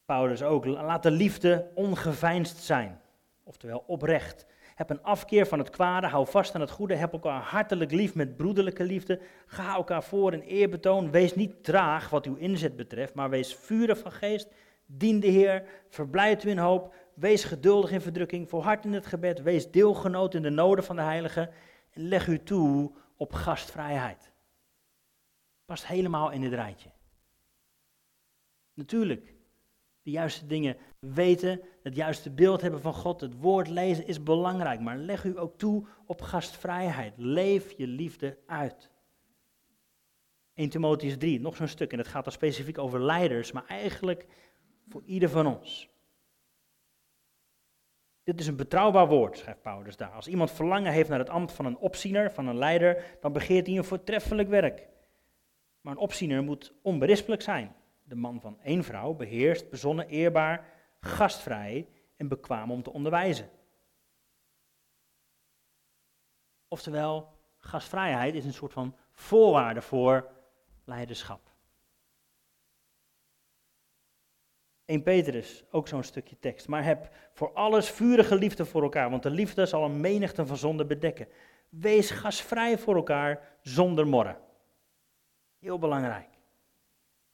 Paulus 0.04 0.42
ook. 0.42 0.64
Laat 0.64 1.02
de 1.02 1.10
liefde 1.10 1.70
ongeveinsd 1.74 2.56
zijn. 2.56 3.00
Oftewel 3.42 3.84
oprecht. 3.86 4.46
Heb 4.74 4.90
een 4.90 5.02
afkeer 5.02 5.46
van 5.46 5.58
het 5.58 5.70
kwade, 5.70 6.06
hou 6.06 6.26
vast 6.26 6.54
aan 6.54 6.60
het 6.60 6.70
goede, 6.70 6.94
heb 6.94 7.12
elkaar 7.12 7.40
hartelijk 7.40 7.90
lief 7.90 8.14
met 8.14 8.36
broederlijke 8.36 8.84
liefde. 8.84 9.20
Ga 9.46 9.74
elkaar 9.74 10.02
voor 10.02 10.32
in 10.32 10.40
eerbetoon, 10.40 11.10
wees 11.10 11.34
niet 11.34 11.64
traag 11.64 12.10
wat 12.10 12.26
uw 12.26 12.34
inzet 12.34 12.76
betreft, 12.76 13.14
maar 13.14 13.30
wees 13.30 13.54
vurig 13.54 13.98
van 13.98 14.12
geest. 14.12 14.48
Dien 14.86 15.20
de 15.20 15.26
Heer, 15.26 15.64
verblijd 15.88 16.44
u 16.44 16.50
in 16.50 16.58
hoop, 16.58 16.94
wees 17.14 17.44
geduldig 17.44 17.90
in 17.90 18.00
verdrukking, 18.00 18.48
volhard 18.48 18.84
in 18.84 18.92
het 18.92 19.06
gebed, 19.06 19.42
wees 19.42 19.70
deelgenoot 19.70 20.34
in 20.34 20.42
de 20.42 20.50
noden 20.50 20.84
van 20.84 20.96
de 20.96 21.02
heiligen 21.02 21.50
en 21.90 22.08
leg 22.08 22.26
u 22.26 22.42
toe 22.42 22.92
op 23.16 23.32
gastvrijheid. 23.32 24.32
Past 25.64 25.86
helemaal 25.86 26.30
in 26.30 26.40
dit 26.40 26.52
rijtje. 26.52 26.90
Natuurlijk, 28.74 29.33
de 30.04 30.10
juiste 30.10 30.46
dingen 30.46 30.76
weten, 30.98 31.60
het 31.82 31.96
juiste 31.96 32.30
beeld 32.30 32.60
hebben 32.60 32.80
van 32.80 32.94
God, 32.94 33.20
het 33.20 33.40
woord 33.40 33.68
lezen 33.68 34.06
is 34.06 34.22
belangrijk, 34.22 34.80
maar 34.80 34.96
leg 34.96 35.24
u 35.24 35.38
ook 35.38 35.58
toe 35.58 35.86
op 36.06 36.20
gastvrijheid. 36.20 37.12
Leef 37.16 37.72
je 37.76 37.86
liefde 37.86 38.38
uit. 38.46 38.90
1 40.54 40.68
Timotheus 40.68 41.18
3, 41.18 41.40
nog 41.40 41.56
zo'n 41.56 41.68
stuk, 41.68 41.92
en 41.92 41.98
het 41.98 42.08
gaat 42.08 42.24
dan 42.24 42.32
specifiek 42.32 42.78
over 42.78 43.02
leiders, 43.02 43.52
maar 43.52 43.66
eigenlijk 43.66 44.26
voor 44.88 45.02
ieder 45.04 45.28
van 45.28 45.46
ons. 45.46 45.88
Dit 48.22 48.40
is 48.40 48.46
een 48.46 48.56
betrouwbaar 48.56 49.08
woord, 49.08 49.38
schrijft 49.38 49.62
Paulus 49.62 49.96
daar. 49.96 50.10
Als 50.10 50.28
iemand 50.28 50.50
verlangen 50.50 50.92
heeft 50.92 51.08
naar 51.08 51.18
het 51.18 51.30
ambt 51.30 51.52
van 51.52 51.64
een 51.64 51.76
opziener, 51.76 52.32
van 52.32 52.46
een 52.46 52.58
leider, 52.58 53.16
dan 53.20 53.32
begeert 53.32 53.66
hij 53.66 53.76
een 53.76 53.84
voortreffelijk 53.84 54.48
werk. 54.48 54.88
Maar 55.80 55.92
een 55.92 55.98
opziener 55.98 56.42
moet 56.42 56.74
onberispelijk 56.82 57.42
zijn. 57.42 57.74
De 58.06 58.14
man 58.14 58.40
van 58.40 58.60
één 58.60 58.84
vrouw 58.84 59.14
beheerst, 59.14 59.70
bezonnen, 59.70 60.08
eerbaar, 60.08 60.66
gastvrij 61.00 61.88
en 62.16 62.28
bekwaam 62.28 62.70
om 62.70 62.82
te 62.82 62.92
onderwijzen. 62.92 63.50
Oftewel, 66.68 67.28
gastvrijheid 67.58 68.34
is 68.34 68.44
een 68.44 68.52
soort 68.52 68.72
van 68.72 68.96
voorwaarde 69.12 69.82
voor 69.82 70.30
leiderschap. 70.84 71.52
1 74.84 75.02
Petrus, 75.02 75.64
ook 75.70 75.88
zo'n 75.88 76.02
stukje 76.02 76.38
tekst. 76.38 76.68
Maar 76.68 76.84
heb 76.84 77.10
voor 77.32 77.52
alles 77.52 77.90
vurige 77.90 78.34
liefde 78.34 78.64
voor 78.64 78.82
elkaar, 78.82 79.10
want 79.10 79.22
de 79.22 79.30
liefde 79.30 79.66
zal 79.66 79.84
een 79.84 80.00
menigte 80.00 80.46
van 80.46 80.56
zonden 80.56 80.86
bedekken. 80.86 81.28
Wees 81.68 82.10
gasvrij 82.10 82.78
voor 82.78 82.94
elkaar 82.94 83.58
zonder 83.60 84.06
morren. 84.06 84.38
Heel 85.58 85.78
belangrijk. 85.78 86.33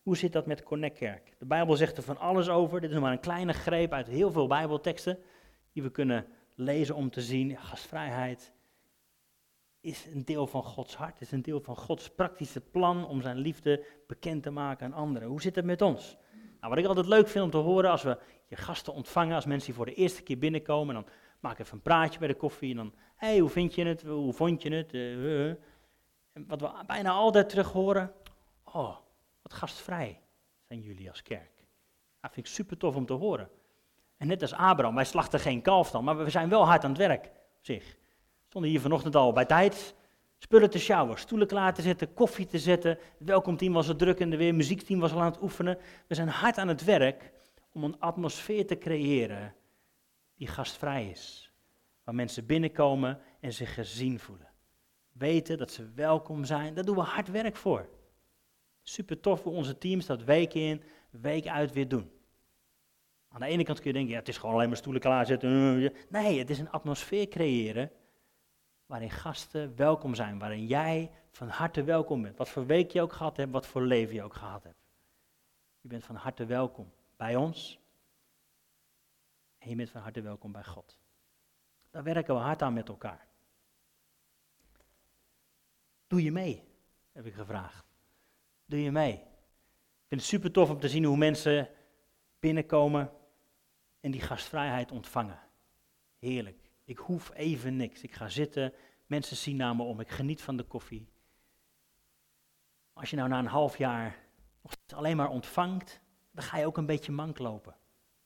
Hoe 0.03 0.17
zit 0.17 0.33
dat 0.33 0.47
met 0.47 0.63
Connect 0.63 0.99
Kerk? 0.99 1.35
De 1.39 1.47
Bijbel 1.47 1.77
zegt 1.77 1.97
er 1.97 2.03
van 2.03 2.19
alles 2.19 2.49
over. 2.49 2.81
Dit 2.81 2.91
is 2.91 2.99
maar 2.99 3.13
een 3.13 3.21
kleine 3.21 3.53
greep 3.53 3.93
uit 3.93 4.07
heel 4.07 4.31
veel 4.31 4.47
Bijbelteksten 4.47 5.19
die 5.73 5.83
we 5.83 5.91
kunnen 5.91 6.27
lezen 6.55 6.95
om 6.95 7.11
te 7.11 7.21
zien. 7.21 7.57
Gastvrijheid 7.57 8.53
is 9.81 10.07
een 10.07 10.25
deel 10.25 10.47
van 10.47 10.63
Gods 10.63 10.97
hart, 10.97 11.21
is 11.21 11.33
een 11.33 11.43
deel 11.43 11.61
van 11.61 11.77
Gods 11.77 12.11
praktische 12.11 12.61
plan 12.61 13.07
om 13.07 13.23
zijn 13.23 13.37
liefde 13.37 13.85
bekend 14.07 14.43
te 14.43 14.51
maken 14.51 14.87
aan 14.87 14.93
anderen. 14.93 15.29
Hoe 15.29 15.43
zit 15.43 15.57
het 15.57 15.65
met 15.65 15.83
ons? 15.83 16.17
Nou, 16.33 16.73
wat 16.73 16.79
ik 16.79 16.87
altijd 16.87 17.07
leuk 17.07 17.29
vind 17.29 17.45
om 17.45 17.51
te 17.51 17.57
horen 17.57 17.91
als 17.91 18.03
we 18.03 18.19
je 18.47 18.57
gasten 18.57 18.93
ontvangen, 18.93 19.35
als 19.35 19.45
mensen 19.45 19.67
die 19.67 19.75
voor 19.75 19.87
de 19.87 19.95
eerste 19.95 20.23
keer 20.23 20.39
binnenkomen, 20.39 20.95
dan 20.95 21.07
maak 21.41 21.59
even 21.59 21.75
een 21.75 21.83
praatje 21.83 22.19
bij 22.19 22.29
de 22.29 22.35
koffie 22.35 22.71
en 22.71 22.77
dan, 22.77 22.95
hé, 23.17 23.29
hey, 23.29 23.39
hoe 23.39 23.49
vind 23.49 23.75
je 23.75 23.85
het, 23.85 24.03
hoe 24.03 24.33
vond 24.33 24.63
je 24.63 24.73
het? 24.73 24.95
Uh, 24.95 25.49
en 26.33 26.47
wat 26.47 26.61
we 26.61 26.71
bijna 26.87 27.11
altijd 27.11 27.49
terug 27.49 27.73
horen, 27.73 28.13
oh, 28.65 28.97
gastvrij 29.53 30.21
zijn 30.63 30.81
jullie 30.81 31.09
als 31.09 31.23
kerk. 31.23 31.51
Dat 32.21 32.33
vind 32.33 32.47
ik 32.47 32.53
super 32.53 32.77
tof 32.77 32.97
om 32.97 33.07
te 33.07 33.13
horen. 33.13 33.51
En 34.17 34.27
net 34.27 34.43
als 34.43 34.53
Abraham, 34.53 34.95
wij 34.95 35.05
slachten 35.05 35.41
geen 35.41 35.63
kalf 35.63 35.91
dan, 35.91 36.05
maar 36.05 36.17
we 36.25 36.31
zijn 36.31 36.49
wel 36.49 36.67
hard 36.67 36.85
aan 36.85 36.91
het 36.91 36.99
werk 36.99 37.25
op 37.27 37.59
zich. 37.61 37.85
We 37.85 38.47
stonden 38.47 38.71
hier 38.71 38.81
vanochtend 38.81 39.17
al 39.17 39.33
bij 39.33 39.45
tijd, 39.45 39.95
spullen 40.39 40.71
te 40.71 40.79
sjouwen, 40.79 41.19
stoelen 41.19 41.47
klaar 41.47 41.75
te 41.75 41.83
zetten, 41.83 42.15
koffie 42.15 42.47
te 42.47 42.59
zetten. 42.59 42.91
Het 42.91 43.29
welkomteam 43.29 43.73
was 43.73 43.89
al 43.89 43.97
druk 43.97 44.19
in 44.19 44.31
de 44.31 44.37
weer, 44.37 44.55
muziekteam 44.55 45.01
was 45.01 45.13
al 45.13 45.21
aan 45.21 45.31
het 45.31 45.43
oefenen. 45.43 45.79
We 46.07 46.15
zijn 46.15 46.29
hard 46.29 46.59
aan 46.59 46.69
het 46.69 46.85
werk 46.85 47.33
om 47.73 47.85
een 47.85 48.01
atmosfeer 48.01 48.67
te 48.67 48.79
creëren 48.79 49.55
die 50.35 50.47
gastvrij 50.47 51.09
is. 51.09 51.53
Waar 52.05 52.15
mensen 52.15 52.47
binnenkomen 52.47 53.21
en 53.41 53.53
zich 53.53 53.75
gezien 53.75 54.19
voelen. 54.19 54.49
Weten 55.13 55.59
dat 55.59 55.71
ze 55.71 55.91
welkom 55.95 56.45
zijn, 56.45 56.75
daar 56.75 56.85
doen 56.85 56.95
we 56.95 57.03
hard 57.03 57.31
werk 57.31 57.57
voor. 57.57 57.89
Super 58.91 59.21
tof 59.21 59.41
voor 59.41 59.53
onze 59.53 59.79
teams 59.79 60.07
dat 60.07 60.23
week 60.23 60.55
in, 60.55 60.83
week 61.11 61.47
uit 61.47 61.73
weer 61.73 61.89
doen. 61.89 62.13
Aan 63.29 63.41
de 63.41 63.47
ene 63.47 63.65
kant 63.65 63.79
kun 63.79 63.87
je 63.87 63.93
denken, 63.93 64.13
ja, 64.13 64.19
het 64.19 64.29
is 64.29 64.39
gewoon 64.39 64.55
alleen 64.55 64.69
maar 64.69 64.77
stoelen 64.77 65.03
klaarzetten. 65.03 65.93
Nee, 66.09 66.39
het 66.39 66.51
is 66.51 66.59
een 66.59 66.71
atmosfeer 66.71 67.29
creëren 67.29 67.91
waarin 68.87 69.11
gasten 69.11 69.77
welkom 69.77 70.15
zijn, 70.15 70.39
waarin 70.39 70.67
jij 70.67 71.11
van 71.31 71.49
harte 71.49 71.83
welkom 71.83 72.23
bent. 72.23 72.37
Wat 72.37 72.49
voor 72.49 72.67
week 72.67 72.91
je 72.91 73.03
ook 73.03 73.13
gehad 73.13 73.37
hebt, 73.37 73.53
wat 73.53 73.67
voor 73.67 73.83
leven 73.83 74.15
je 74.15 74.23
ook 74.23 74.35
gehad 74.35 74.63
hebt. 74.63 74.83
Je 75.81 75.89
bent 75.89 76.05
van 76.05 76.17
harte 76.17 76.45
welkom 76.45 76.93
bij 77.17 77.37
ons 77.37 77.81
en 79.59 79.69
je 79.69 79.77
bent 79.77 79.91
van 79.91 80.01
harte 80.01 80.21
welkom 80.21 80.53
bij 80.53 80.65
God. 80.65 80.99
Daar 81.91 82.03
werken 82.03 82.35
we 82.35 82.41
hard 82.41 82.63
aan 82.63 82.73
met 82.73 82.89
elkaar. 82.89 83.27
Doe 86.07 86.23
je 86.23 86.33
mee, 86.33 86.65
heb 87.13 87.27
ik 87.27 87.35
gevraagd. 87.35 87.90
Doe 88.71 88.83
je 88.83 88.91
mee. 88.91 89.13
Ik 89.13 90.07
vind 90.09 90.21
het 90.21 90.31
super 90.31 90.53
tof 90.53 90.71
om 90.71 90.81
te 90.81 90.89
zien 90.89 91.05
hoe 91.05 91.17
mensen 91.17 91.69
binnenkomen 92.41 93.13
en 94.01 94.11
die 94.11 94.21
gastvrijheid 94.21 94.93
ontvangen. 94.93 95.39
Heerlijk. 96.19 96.71
Ik 96.85 96.99
hoef 96.99 97.31
even 97.35 97.77
niks. 97.77 98.03
Ik 98.03 98.13
ga 98.13 98.29
zitten, 98.29 98.73
mensen 99.07 99.37
zien 99.37 99.57
naar 99.57 99.77
me 99.77 99.83
om, 99.83 100.01
ik 100.01 100.09
geniet 100.09 100.43
van 100.43 100.57
de 100.57 100.63
koffie. 100.63 101.09
Als 102.93 103.11
je 103.11 103.17
nou 103.17 103.29
na 103.29 103.39
een 103.39 103.47
half 103.47 103.79
jaar 103.79 104.19
nog 104.63 104.73
alleen 104.95 105.17
maar 105.17 105.31
ontvangt, 105.31 106.01
dan 106.31 106.45
ga 106.45 106.59
je 106.59 106.67
ook 106.67 106.77
een 106.77 106.87
beetje 106.87 107.13
mank 107.13 107.39
lopen. 107.39 107.77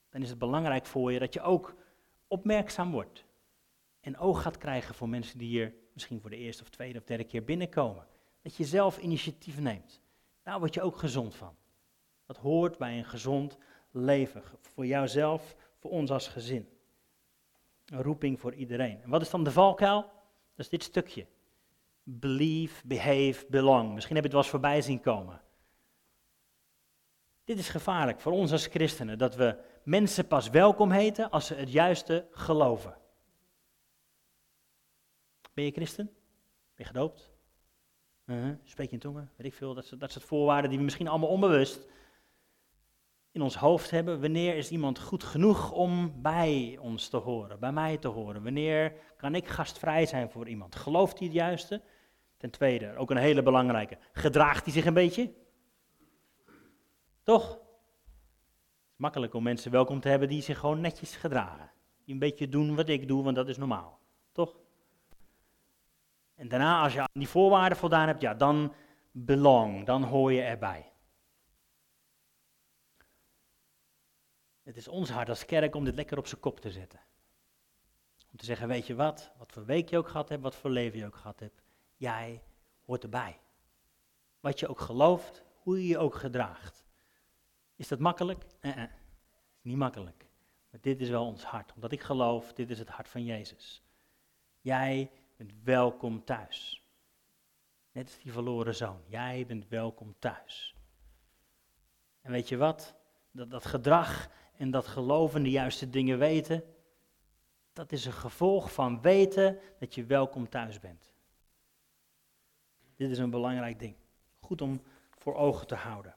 Dan 0.09 0.21
is 0.21 0.29
het 0.29 0.39
belangrijk 0.39 0.85
voor 0.85 1.11
je 1.11 1.19
dat 1.19 1.33
je 1.33 1.41
ook 1.41 1.75
opmerkzaam 2.27 2.91
wordt. 2.91 3.25
En 3.99 4.17
oog 4.17 4.41
gaat 4.41 4.57
krijgen 4.57 4.95
voor 4.95 5.09
mensen 5.09 5.37
die 5.37 5.47
hier 5.47 5.73
misschien 5.93 6.21
voor 6.21 6.29
de 6.29 6.37
eerste 6.37 6.63
of 6.63 6.69
tweede 6.69 6.99
of 6.99 7.05
derde 7.05 7.23
keer 7.23 7.43
binnenkomen. 7.43 8.07
Dat 8.41 8.55
je 8.55 8.65
zelf 8.65 8.97
initiatief 8.97 9.59
neemt. 9.59 10.03
Daar 10.45 10.59
word 10.59 10.73
je 10.73 10.81
ook 10.81 10.97
gezond 10.97 11.35
van. 11.35 11.55
Dat 12.25 12.37
hoort 12.37 12.77
bij 12.77 12.97
een 12.97 13.05
gezond 13.05 13.57
leven. 13.91 14.43
Voor 14.61 14.85
jouzelf, 14.85 15.55
voor 15.77 15.91
ons 15.91 16.11
als 16.11 16.27
gezin. 16.27 16.69
Een 17.85 18.01
roeping 18.01 18.39
voor 18.39 18.53
iedereen. 18.53 19.01
En 19.01 19.09
wat 19.09 19.21
is 19.21 19.29
dan 19.29 19.43
de 19.43 19.51
valkuil? 19.51 20.01
Dat 20.01 20.65
is 20.65 20.69
dit 20.69 20.83
stukje. 20.83 21.27
Believe, 22.03 22.87
behave, 22.87 23.45
belong. 23.49 23.93
Misschien 23.93 24.15
heb 24.15 24.25
je 24.25 24.29
het 24.29 24.31
wel 24.31 24.41
eens 24.41 24.49
voorbij 24.49 24.81
zien 24.81 25.01
komen. 25.01 25.41
Dit 27.43 27.57
is 27.57 27.69
gevaarlijk 27.69 28.19
voor 28.19 28.31
ons 28.31 28.51
als 28.51 28.67
christenen, 28.67 29.17
dat 29.17 29.35
we 29.35 29.57
mensen 29.83 30.27
pas 30.27 30.49
welkom 30.49 30.91
heten 30.91 31.29
als 31.29 31.45
ze 31.45 31.53
het 31.55 31.71
juiste 31.71 32.27
geloven. 32.31 32.97
Ben 35.53 35.65
je 35.65 35.71
christen? 35.71 36.05
Ben 36.05 36.15
je 36.75 36.83
gedoopt? 36.83 37.34
Uh 38.25 38.49
Spreek 38.63 38.87
je 38.87 38.93
in 38.93 38.99
tongen? 38.99 39.31
Weet 39.35 39.47
ik 39.47 39.53
veel. 39.53 39.73
Dat, 39.73 39.93
dat 39.97 40.11
soort 40.11 40.25
voorwaarden 40.25 40.69
die 40.69 40.79
we 40.79 40.85
misschien 40.85 41.07
allemaal 41.07 41.29
onbewust 41.29 41.87
in 43.31 43.41
ons 43.41 43.55
hoofd 43.55 43.91
hebben. 43.91 44.21
Wanneer 44.21 44.55
is 44.55 44.69
iemand 44.69 44.99
goed 44.99 45.23
genoeg 45.23 45.71
om 45.71 46.21
bij 46.21 46.77
ons 46.81 47.07
te 47.07 47.17
horen, 47.17 47.59
bij 47.59 47.71
mij 47.71 47.97
te 47.97 48.07
horen? 48.07 48.43
Wanneer 48.43 48.93
kan 49.17 49.35
ik 49.35 49.47
gastvrij 49.47 50.05
zijn 50.05 50.29
voor 50.29 50.47
iemand? 50.47 50.75
Gelooft 50.75 51.17
hij 51.17 51.27
het 51.27 51.35
juiste? 51.35 51.81
Ten 52.37 52.49
tweede, 52.49 52.95
ook 52.95 53.09
een 53.09 53.17
hele 53.17 53.43
belangrijke, 53.43 53.97
gedraagt 54.11 54.63
hij 54.63 54.73
zich 54.73 54.85
een 54.85 54.93
beetje? 54.93 55.33
Toch? 57.23 57.49
Het 57.49 58.91
is 58.91 58.97
makkelijk 58.97 59.33
om 59.33 59.43
mensen 59.43 59.71
welkom 59.71 59.99
te 59.99 60.09
hebben 60.09 60.29
die 60.29 60.41
zich 60.41 60.59
gewoon 60.59 60.81
netjes 60.81 61.15
gedragen. 61.15 61.71
Die 62.03 62.13
een 62.13 62.19
beetje 62.19 62.49
doen 62.49 62.75
wat 62.75 62.89
ik 62.89 63.07
doe, 63.07 63.23
want 63.23 63.35
dat 63.35 63.47
is 63.47 63.57
normaal. 63.57 63.99
Toch? 64.31 64.55
En 66.35 66.47
daarna, 66.47 66.81
als 66.83 66.93
je 66.93 66.99
aan 66.99 67.07
die 67.13 67.27
voorwaarden 67.27 67.77
voldaan 67.77 68.07
hebt, 68.07 68.21
ja, 68.21 68.33
dan 68.33 68.73
belong, 69.11 69.85
dan 69.85 70.03
hoor 70.03 70.31
je 70.31 70.41
erbij. 70.41 70.91
Het 74.63 74.77
is 74.77 74.87
ons 74.87 75.09
hart 75.09 75.29
als 75.29 75.45
kerk 75.45 75.75
om 75.75 75.85
dit 75.85 75.95
lekker 75.95 76.17
op 76.17 76.27
zijn 76.27 76.41
kop 76.41 76.59
te 76.59 76.71
zetten. 76.71 76.99
Om 78.31 78.37
te 78.37 78.45
zeggen, 78.45 78.67
weet 78.67 78.87
je 78.87 78.95
wat, 78.95 79.31
wat 79.37 79.51
voor 79.51 79.65
week 79.65 79.89
je 79.89 79.97
ook 79.97 80.07
gehad 80.07 80.29
hebt, 80.29 80.41
wat 80.41 80.55
voor 80.55 80.69
leven 80.69 80.99
je 80.99 81.05
ook 81.05 81.15
gehad 81.15 81.39
hebt, 81.39 81.61
jij 81.95 82.43
hoort 82.85 83.03
erbij. 83.03 83.39
Wat 84.39 84.59
je 84.59 84.67
ook 84.67 84.79
gelooft, 84.79 85.43
hoe 85.53 85.81
je 85.81 85.87
je 85.87 85.97
ook 85.97 86.15
gedraagt. 86.15 86.85
Is 87.75 87.87
dat 87.87 87.99
makkelijk? 87.99 88.45
Eh, 88.59 88.83
eh. 88.83 88.83
is 89.57 89.63
niet 89.63 89.77
makkelijk. 89.77 90.27
Maar 90.69 90.81
dit 90.81 91.01
is 91.01 91.09
wel 91.09 91.25
ons 91.25 91.43
hart, 91.43 91.73
omdat 91.73 91.91
ik 91.91 92.01
geloof, 92.01 92.53
dit 92.53 92.69
is 92.69 92.79
het 92.79 92.89
hart 92.89 93.09
van 93.09 93.23
Jezus. 93.23 93.83
Jij 94.61 95.11
bent 95.35 95.51
welkom 95.63 96.23
thuis. 96.23 96.87
Net 97.91 98.05
als 98.05 98.17
die 98.17 98.31
verloren 98.31 98.75
zoon. 98.75 99.01
Jij 99.07 99.45
bent 99.47 99.67
welkom 99.67 100.15
thuis. 100.19 100.75
En 102.21 102.31
weet 102.31 102.49
je 102.49 102.57
wat? 102.57 102.95
Dat, 103.31 103.51
dat 103.51 103.65
gedrag 103.65 104.29
en 104.57 104.71
dat 104.71 104.87
geloven, 104.87 105.43
de 105.43 105.49
juiste 105.49 105.89
dingen 105.89 106.17
weten, 106.17 106.63
Dat 107.73 107.91
is 107.91 108.05
een 108.05 108.13
gevolg 108.13 108.73
van 108.73 109.01
weten 109.01 109.59
dat 109.79 109.95
je 109.95 110.05
welkom 110.05 110.49
thuis 110.49 110.79
bent. 110.79 111.13
Dit 112.95 113.09
is 113.11 113.17
een 113.17 113.29
belangrijk 113.29 113.79
ding. 113.79 113.95
Goed 114.39 114.61
om 114.61 114.81
voor 115.17 115.35
ogen 115.35 115.67
te 115.67 115.75
houden. 115.75 116.15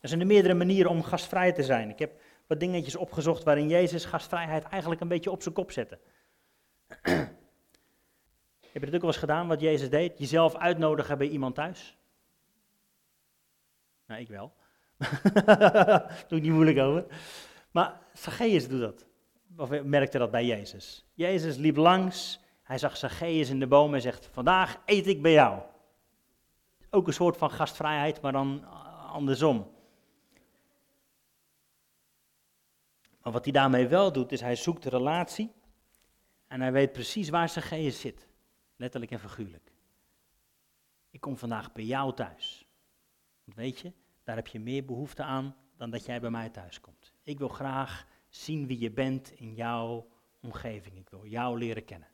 Er 0.00 0.08
zijn 0.08 0.20
er 0.20 0.26
meerdere 0.26 0.54
manieren 0.54 0.90
om 0.90 1.02
gastvrij 1.02 1.52
te 1.52 1.62
zijn. 1.62 1.90
Ik 1.90 1.98
heb 1.98 2.20
wat 2.46 2.60
dingetjes 2.60 2.96
opgezocht 2.96 3.42
waarin 3.42 3.68
Jezus 3.68 4.04
gastvrijheid 4.04 4.64
eigenlijk 4.64 5.00
een 5.00 5.08
beetje 5.08 5.30
op 5.30 5.42
zijn 5.42 5.54
kop 5.54 5.70
zette. 5.70 5.98
heb 8.72 8.82
je 8.82 8.86
het 8.86 8.94
ook 8.94 9.00
wel 9.00 9.10
eens 9.10 9.18
gedaan 9.18 9.48
wat 9.48 9.60
Jezus 9.60 9.90
deed? 9.90 10.18
Jezelf 10.18 10.56
uitnodigen 10.56 11.18
bij 11.18 11.28
iemand 11.28 11.54
thuis? 11.54 11.96
Nou, 14.06 14.20
ik 14.20 14.28
wel. 14.28 14.52
Doe 16.28 16.38
ik 16.38 16.42
niet 16.42 16.52
moeilijk 16.52 16.78
over. 16.78 17.06
Maar 17.70 18.00
Zacchaeus 18.12 18.68
doet 18.68 18.80
dat. 18.80 19.06
Of 19.56 19.82
merkte 19.82 20.18
dat 20.18 20.30
bij 20.30 20.46
Jezus. 20.46 21.06
Jezus 21.14 21.56
liep 21.56 21.76
langs, 21.76 22.40
hij 22.62 22.78
zag 22.78 22.96
Zacchaeus 22.96 23.50
in 23.50 23.60
de 23.60 23.66
boom 23.66 23.94
en 23.94 24.00
zegt, 24.00 24.26
vandaag 24.26 24.80
eet 24.84 25.06
ik 25.06 25.22
bij 25.22 25.32
jou. 25.32 25.60
Ook 26.90 27.06
een 27.06 27.12
soort 27.12 27.36
van 27.36 27.50
gastvrijheid, 27.50 28.20
maar 28.20 28.32
dan 28.32 28.64
andersom. 29.12 29.70
Maar 33.22 33.32
wat 33.32 33.44
hij 33.44 33.52
daarmee 33.52 33.88
wel 33.88 34.12
doet, 34.12 34.32
is 34.32 34.40
hij 34.40 34.56
zoekt 34.56 34.84
relatie 34.84 35.52
en 36.46 36.60
hij 36.60 36.72
weet 36.72 36.92
precies 36.92 37.28
waar 37.28 37.48
Zacchaeus 37.48 38.00
zit. 38.00 38.28
Letterlijk 38.82 39.12
en 39.12 39.18
figuurlijk. 39.18 39.72
Ik 41.10 41.20
kom 41.20 41.36
vandaag 41.36 41.72
bij 41.72 41.84
jou 41.84 42.14
thuis. 42.14 42.66
Want 43.44 43.56
weet 43.56 43.78
je, 43.78 43.92
daar 44.22 44.36
heb 44.36 44.46
je 44.46 44.60
meer 44.60 44.84
behoefte 44.84 45.22
aan 45.22 45.56
dan 45.76 45.90
dat 45.90 46.04
jij 46.04 46.20
bij 46.20 46.30
mij 46.30 46.50
thuis 46.50 46.80
komt. 46.80 47.12
Ik 47.22 47.38
wil 47.38 47.48
graag 47.48 48.06
zien 48.28 48.66
wie 48.66 48.78
je 48.78 48.90
bent 48.90 49.32
in 49.32 49.54
jouw 49.54 50.08
omgeving. 50.40 50.96
Ik 50.96 51.10
wil 51.10 51.26
jou 51.26 51.58
leren 51.58 51.84
kennen. 51.84 52.08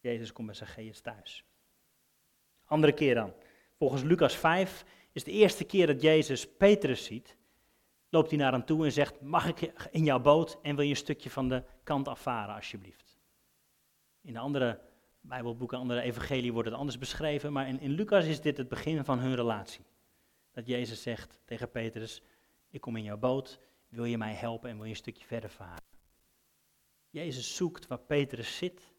Jezus 0.00 0.32
komt 0.32 0.46
bij 0.46 0.56
Zacchaeus 0.56 1.00
thuis. 1.00 1.44
Andere 2.64 2.92
keer 2.92 3.14
dan. 3.14 3.34
Volgens 3.76 4.02
Lucas 4.02 4.36
5 4.36 4.84
is 5.12 5.24
de 5.24 5.32
eerste 5.32 5.64
keer 5.64 5.86
dat 5.86 6.02
Jezus 6.02 6.56
Petrus 6.56 7.04
ziet, 7.04 7.36
loopt 8.08 8.30
hij 8.30 8.38
naar 8.38 8.52
hem 8.52 8.64
toe 8.64 8.84
en 8.84 8.92
zegt, 8.92 9.20
mag 9.20 9.46
ik 9.46 9.60
in 9.90 10.04
jouw 10.04 10.20
boot 10.20 10.58
en 10.62 10.76
wil 10.76 10.84
je 10.84 10.90
een 10.90 10.96
stukje 10.96 11.30
van 11.30 11.48
de 11.48 11.64
kant 11.82 12.08
afvaren 12.08 12.54
alsjeblieft. 12.54 13.18
In 14.20 14.32
de 14.32 14.38
andere 14.38 14.85
Bijbelboeken, 15.26 15.78
andere 15.78 16.00
evangelie 16.00 16.52
wordt 16.52 16.68
het 16.68 16.78
anders 16.78 16.98
beschreven, 16.98 17.52
maar 17.52 17.68
in, 17.68 17.80
in 17.80 17.90
Lucas 17.90 18.24
is 18.24 18.40
dit 18.40 18.56
het 18.56 18.68
begin 18.68 19.04
van 19.04 19.18
hun 19.18 19.34
relatie. 19.34 19.84
Dat 20.52 20.66
Jezus 20.66 21.02
zegt 21.02 21.40
tegen 21.44 21.70
Petrus, 21.70 22.22
ik 22.70 22.80
kom 22.80 22.96
in 22.96 23.02
jouw 23.02 23.16
boot, 23.16 23.60
wil 23.88 24.04
je 24.04 24.18
mij 24.18 24.34
helpen 24.34 24.70
en 24.70 24.76
wil 24.76 24.84
je 24.84 24.90
een 24.90 24.96
stukje 24.96 25.24
verder 25.24 25.50
varen. 25.50 25.84
Jezus 27.10 27.56
zoekt 27.56 27.86
waar 27.86 27.98
Petrus 27.98 28.56
zit. 28.56 28.92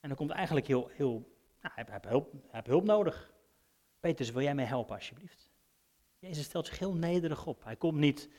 En 0.00 0.08
dan 0.08 0.16
komt 0.16 0.30
eigenlijk 0.30 0.66
heel, 0.66 0.88
heel 0.92 1.12
nou, 1.60 1.74
hij, 1.74 1.86
heeft 1.90 2.04
hulp, 2.04 2.32
hij 2.32 2.40
heeft 2.50 2.66
hulp 2.66 2.84
nodig. 2.84 3.32
Petrus, 4.00 4.30
wil 4.30 4.42
jij 4.42 4.54
mij 4.54 4.64
helpen 4.64 4.94
alsjeblieft? 4.94 5.50
Jezus 6.18 6.44
stelt 6.44 6.66
zich 6.66 6.78
heel 6.78 6.94
nederig 6.94 7.46
op. 7.46 7.64
Hij 7.64 7.76
komt 7.76 7.98
niet 7.98 8.30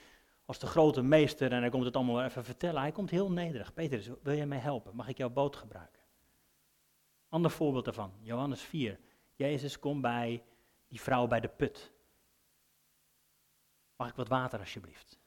als 0.45 0.59
de 0.59 0.67
grote 0.67 1.01
meester 1.01 1.51
en 1.51 1.59
hij 1.59 1.69
komt 1.69 1.85
het 1.85 1.95
allemaal 1.95 2.23
even 2.23 2.43
vertellen. 2.43 2.81
Hij 2.81 2.91
komt 2.91 3.09
heel 3.09 3.31
nederig. 3.31 3.73
Petrus, 3.73 4.09
wil 4.21 4.35
jij 4.35 4.45
mij 4.45 4.57
helpen? 4.57 4.95
Mag 4.95 5.07
ik 5.07 5.17
jouw 5.17 5.29
boot 5.29 5.55
gebruiken? 5.55 6.04
Ander 7.35 7.51
voorbeeld 7.51 7.85
daarvan, 7.85 8.13
Johannes 8.21 8.61
4. 8.61 8.99
Jezus 9.35 9.79
komt 9.79 10.01
bij 10.01 10.43
die 10.87 11.01
vrouw 11.01 11.27
bij 11.27 11.39
de 11.39 11.47
put. 11.47 11.91
Mag 13.95 14.09
ik 14.09 14.15
wat 14.15 14.27
water 14.27 14.59
alsjeblieft? 14.59 15.19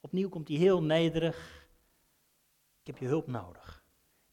Opnieuw 0.00 0.28
komt 0.28 0.48
hij 0.48 0.56
heel 0.56 0.82
nederig. 0.82 1.68
Ik 2.80 2.86
heb 2.86 2.98
je 2.98 3.06
hulp 3.06 3.26
nodig. 3.26 3.84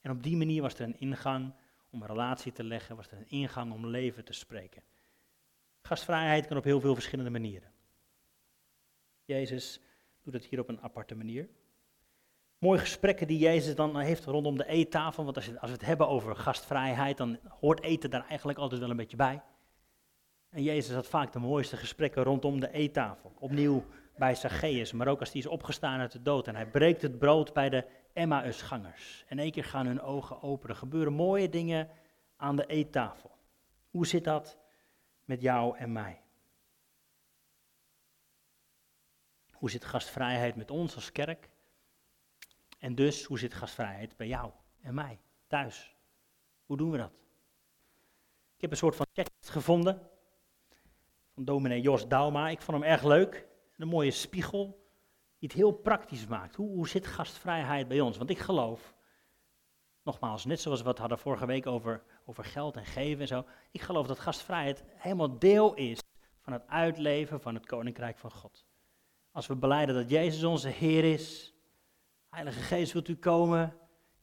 En 0.02 0.12
op 0.12 0.24
die 0.24 0.38
manier 0.38 0.62
was 0.62 0.74
er 0.74 0.82
een 0.82 1.00
ingang 1.00 1.54
om 1.91 2.02
een 2.02 2.08
relatie 2.08 2.52
te 2.52 2.63
leggen, 2.63 2.96
was 2.96 3.08
er 3.08 3.17
een 3.17 3.30
ingang 3.30 3.74
om 3.74 3.88
leven 3.88 4.26
te 4.26 4.34
spreken. 4.34 4.84
Gastvrijheid 5.82 6.48
kan 6.48 6.58
op 6.58 6.63
heel 6.63 6.80
veel 6.80 6.93
verschillende 6.93 7.32
manieren. 7.32 7.72
Jezus 9.26 9.82
doet 10.22 10.34
het 10.34 10.46
hier 10.46 10.60
op 10.60 10.70
een 10.70 10.82
aparte 10.82 11.15
manier. 11.15 11.50
Mooie 12.58 12.80
gesprekken 12.80 13.28
die 13.28 13.38
Jezus 13.38 13.76
dan 13.76 13.98
heeft 13.98 14.26
rondom 14.26 14.58
de 14.58 14.67
eettafel. 14.67 15.24
Want 15.24 15.36
als, 15.36 15.48
we 15.48 15.58
het 15.60 15.86
hebben 15.86 16.08
over 16.08 16.36
gastvrijheid, 16.36 17.17
dan 17.17 17.39
hoort 17.60 17.82
eten 17.82 18.10
daar 18.10 18.28
eigenlijk 18.28 18.60
altijd 18.60 18.82
wel 18.82 18.89
een 18.89 18.98
beetje 18.98 19.17
bij. 19.17 19.41
En 20.50 20.63
Jezus 20.63 20.96
had 20.96 21.08
vaak 21.08 21.34
de 21.34 21.39
mooiste 21.39 21.78
gesprekken 21.78 22.24
rondom 22.24 22.60
de 22.60 22.72
eettafel. 22.72 23.34
Opnieuw 23.39 23.86
bij 24.15 24.36
Zacchaeus, 24.36 24.91
maar 24.91 25.08
ook 25.08 25.20
als 25.20 25.32
hij 25.32 25.41
is 25.41 25.48
opgestaan 25.48 26.00
uit 26.00 26.12
de 26.12 26.22
dood. 26.22 26.48
En 26.48 26.56
hij 26.56 26.67
breekt 26.67 27.02
het 27.02 27.20
brood 27.20 27.54
bij 27.54 27.70
de 27.70 27.86
Emmausgangers. 28.13 29.24
En 29.28 29.39
één 29.39 29.52
keer 29.52 29.63
gaan 29.63 29.86
hun 29.86 30.02
ogen 30.02 30.41
open. 30.41 30.70
Er 30.70 30.76
gebeuren 30.76 31.13
mooie 31.13 31.50
dingen 31.50 31.89
aan 32.36 32.56
de 32.56 32.65
eettafel. 32.65 33.32
Hoe 33.89 34.08
zit 34.08 34.24
dat 34.24 34.58
met 35.26 35.41
jou 35.41 35.78
en 35.78 35.91
mij? 35.91 36.22
Hoe 39.52 39.70
zit 39.70 39.86
gastvrijheid 39.86 40.56
met 40.56 40.72
ons 40.72 40.96
als 40.96 41.12
kerk? 41.12 41.50
En 42.78 42.96
dus, 42.96 43.24
hoe 43.24 43.40
zit 43.40 43.54
gastvrijheid 43.54 44.18
bij 44.18 44.28
jou 44.28 44.52
en 44.82 44.94
mij 44.94 45.20
thuis? 45.48 45.96
Hoe 46.66 46.78
doen 46.78 46.92
we 46.92 46.98
dat? 46.98 47.12
Ik 48.56 48.62
heb 48.62 48.72
een 48.72 48.78
soort 48.78 48.96
van 48.96 49.06
checklist 49.13 49.50
gevonden 49.50 50.10
van 51.34 51.46
dominee 51.46 51.82
Jos 51.82 52.08
Dauma. 52.08 52.50
Ik 52.50 52.62
vond 52.62 52.82
hem 52.82 52.92
erg 52.92 53.04
leuk. 53.04 53.48
Een 53.78 53.88
mooie 53.88 54.12
spiegel 54.12 54.88
die 55.40 55.50
het 55.50 55.58
heel 55.58 55.72
praktisch 55.72 56.28
maakt. 56.28 56.56
Hoe, 56.56 56.70
hoe 56.70 56.88
zit 56.88 57.08
gastvrijheid 57.08 57.88
bij 57.88 58.00
ons? 58.00 58.18
Want 58.18 58.30
ik 58.30 58.40
geloof, 58.40 58.96
nogmaals, 60.04 60.46
net 60.46 60.62
zoals 60.62 60.82
we 60.82 60.88
het 60.88 60.98
hadden 60.98 61.20
vorige 61.20 61.46
week 61.46 61.68
over, 61.68 62.04
over 62.26 62.44
geld 62.44 62.76
en 62.76 62.86
geven 62.86 63.22
en 63.22 63.28
zo. 63.28 63.46
Ik 63.72 63.82
geloof 63.82 64.08
dat 64.08 64.20
gastvrijheid 64.20 64.84
helemaal 64.96 65.40
deel 65.40 65.74
is 65.74 66.00
van 66.42 66.54
het 66.54 66.68
uitleven 66.68 67.42
van 67.42 67.54
het 67.54 67.66
koninkrijk 67.66 68.18
van 68.18 68.32
God. 68.32 68.66
Als 69.32 69.48
we 69.48 69.56
beleiden 69.56 69.96
dat 69.96 70.10
Jezus 70.10 70.44
onze 70.44 70.70
Heer 70.70 71.04
is, 71.04 71.54
Heilige 72.30 72.60
Geest 72.60 72.94
wilt 72.94 73.08
u 73.08 73.16
komen, 73.16 73.78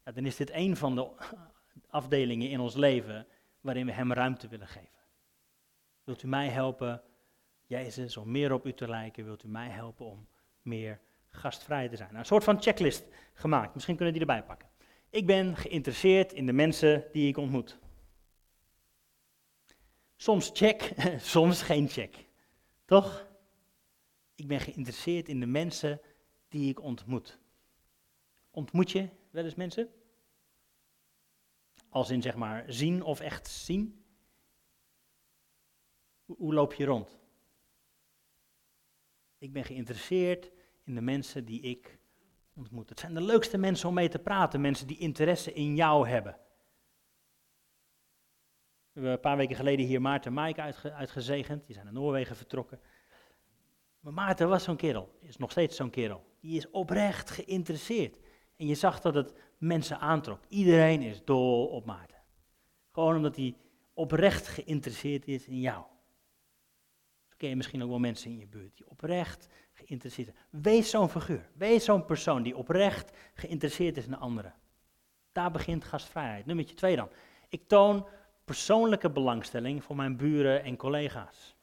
ja, 0.05 0.13
dan 0.13 0.27
is 0.27 0.37
dit 0.37 0.51
een 0.51 0.77
van 0.77 0.95
de 0.95 1.11
afdelingen 1.89 2.51
in 2.51 2.61
ons 2.61 2.75
leven 2.75 3.27
waarin 3.61 3.87
we 3.87 3.93
Hem 3.93 4.13
ruimte 4.13 4.49
willen 4.49 4.69
geven. 4.69 4.89
Wilt 6.05 6.23
u 6.23 6.29
mij 6.29 6.49
helpen, 6.49 7.03
Jezus, 7.67 8.17
om 8.17 8.31
meer 8.31 8.53
op 8.53 8.67
u 8.67 8.73
te 8.73 8.89
lijken? 8.89 9.25
Wilt 9.25 9.45
u 9.45 9.49
mij 9.49 9.69
helpen 9.69 10.07
om 10.07 10.29
meer 10.63 11.01
gastvrij 11.29 11.89
te 11.89 11.97
zijn? 11.97 12.15
Een 12.15 12.25
soort 12.25 12.45
van 12.45 12.63
checklist 12.63 13.05
gemaakt. 13.35 13.75
Misschien 13.75 13.97
kunnen 13.97 14.15
die 14.15 14.23
erbij 14.23 14.45
pakken. 14.45 14.69
Ik 15.11 15.27
ben 15.27 15.57
geïnteresseerd 15.57 16.33
in 16.33 16.47
de 16.47 16.53
mensen 16.53 17.05
die 17.13 17.29
ik 17.29 17.37
ontmoet. 17.37 17.79
Soms 20.17 20.51
check, 20.55 20.93
soms 21.35 21.63
geen 21.63 21.89
check. 21.89 22.27
Toch? 22.85 23.27
Ik 24.35 24.47
ben 24.47 24.61
geïnteresseerd 24.61 25.29
in 25.29 25.41
de 25.41 25.47
mensen 25.47 26.01
die 26.49 26.69
ik 26.69 26.81
ontmoet. 26.81 27.39
Ontmoet 28.55 28.91
je 28.91 29.09
wel 29.31 29.45
eens 29.45 29.55
mensen? 29.55 29.89
Als 31.89 32.11
in 32.11 32.23
zeg 32.23 32.35
maar 32.35 32.65
zien 32.67 33.03
of 33.03 33.21
echt 33.21 33.49
zien? 33.49 34.05
Hoe 36.25 36.55
loop 36.55 36.73
je 36.73 36.85
rond? 36.85 37.19
Ik 39.39 39.53
ben 39.53 39.65
geïnteresseerd 39.65 40.51
in 40.85 40.95
de 40.95 41.01
mensen 41.01 41.45
die 41.45 41.61
ik 41.61 41.99
ontmoet. 42.55 42.89
Het 42.89 43.01
zijn 43.01 43.15
de 43.15 43.21
leukste 43.21 43.59
mensen 43.59 43.89
om 43.89 43.95
mee 43.95 44.09
te 44.09 44.19
praten, 44.19 44.61
mensen 44.61 44.87
die 44.87 44.99
interesse 44.99 45.53
in 45.53 45.75
jou 45.75 46.09
hebben. 46.09 46.33
We 48.93 49.01
hebben 49.01 49.13
een 49.13 49.21
paar 49.21 49.37
weken 49.37 49.57
geleden 49.57 49.87
hier 49.87 50.01
Maarten 50.01 50.31
en 50.31 50.37
Maaike 50.37 50.63
uitgezegend. 50.91 51.67
Die 51.67 51.75
zijn 51.75 51.87
naar 51.87 51.95
Noorwegen 51.95 52.37
vertrokken. 52.37 52.81
Maar 54.01 54.13
Maarten 54.13 54.49
was 54.49 54.65
zo'n 54.65 54.77
kerel, 54.77 55.19
is 55.21 55.37
nog 55.37 55.51
steeds 55.51 55.77
zo'n 55.77 55.91
kerel. 55.91 56.25
Die 56.41 56.57
is 56.57 56.71
oprecht 56.71 57.31
geïnteresseerd. 57.31 58.19
En 58.57 58.67
je 58.67 58.75
zag 58.75 59.01
dat 59.01 59.15
het 59.15 59.35
mensen 59.59 59.99
aantrok. 59.99 60.41
Iedereen 60.49 61.03
is 61.03 61.25
dol 61.25 61.67
op 61.67 61.85
Maarten. 61.85 62.23
Gewoon 62.93 63.17
omdat 63.17 63.37
hij 63.37 63.57
oprecht 63.95 64.49
geïnteresseerd 64.49 65.29
is 65.29 65.47
in 65.47 65.61
jou 65.61 65.85
ken 67.45 67.53
je 67.53 67.59
misschien 67.59 67.83
ook 67.83 67.89
wel 67.89 67.99
mensen 67.99 68.31
in 68.31 68.39
je 68.39 68.47
buurt 68.47 68.77
die 68.77 68.89
oprecht 68.89 69.49
geïnteresseerd 69.73 70.29
zijn. 70.29 70.63
Wees 70.63 70.91
zo'n 70.91 71.09
figuur. 71.09 71.51
Wees 71.55 71.85
zo'n 71.85 72.05
persoon 72.05 72.43
die 72.43 72.57
oprecht 72.57 73.17
geïnteresseerd 73.35 73.97
is 73.97 74.07
in 74.07 74.17
anderen. 74.17 74.55
Daar 75.33 75.51
begint 75.51 75.85
gastvrijheid. 75.85 76.47
Nummer 76.47 76.75
twee 76.75 76.97
dan. 76.97 77.09
Ik 77.49 77.69
toon 77.69 78.09
persoonlijke 78.45 79.11
belangstelling 79.11 79.85
voor 79.85 79.97
mijn 79.97 80.17
buren 80.17 80.63
en 80.63 80.77
collega's. 80.77 81.57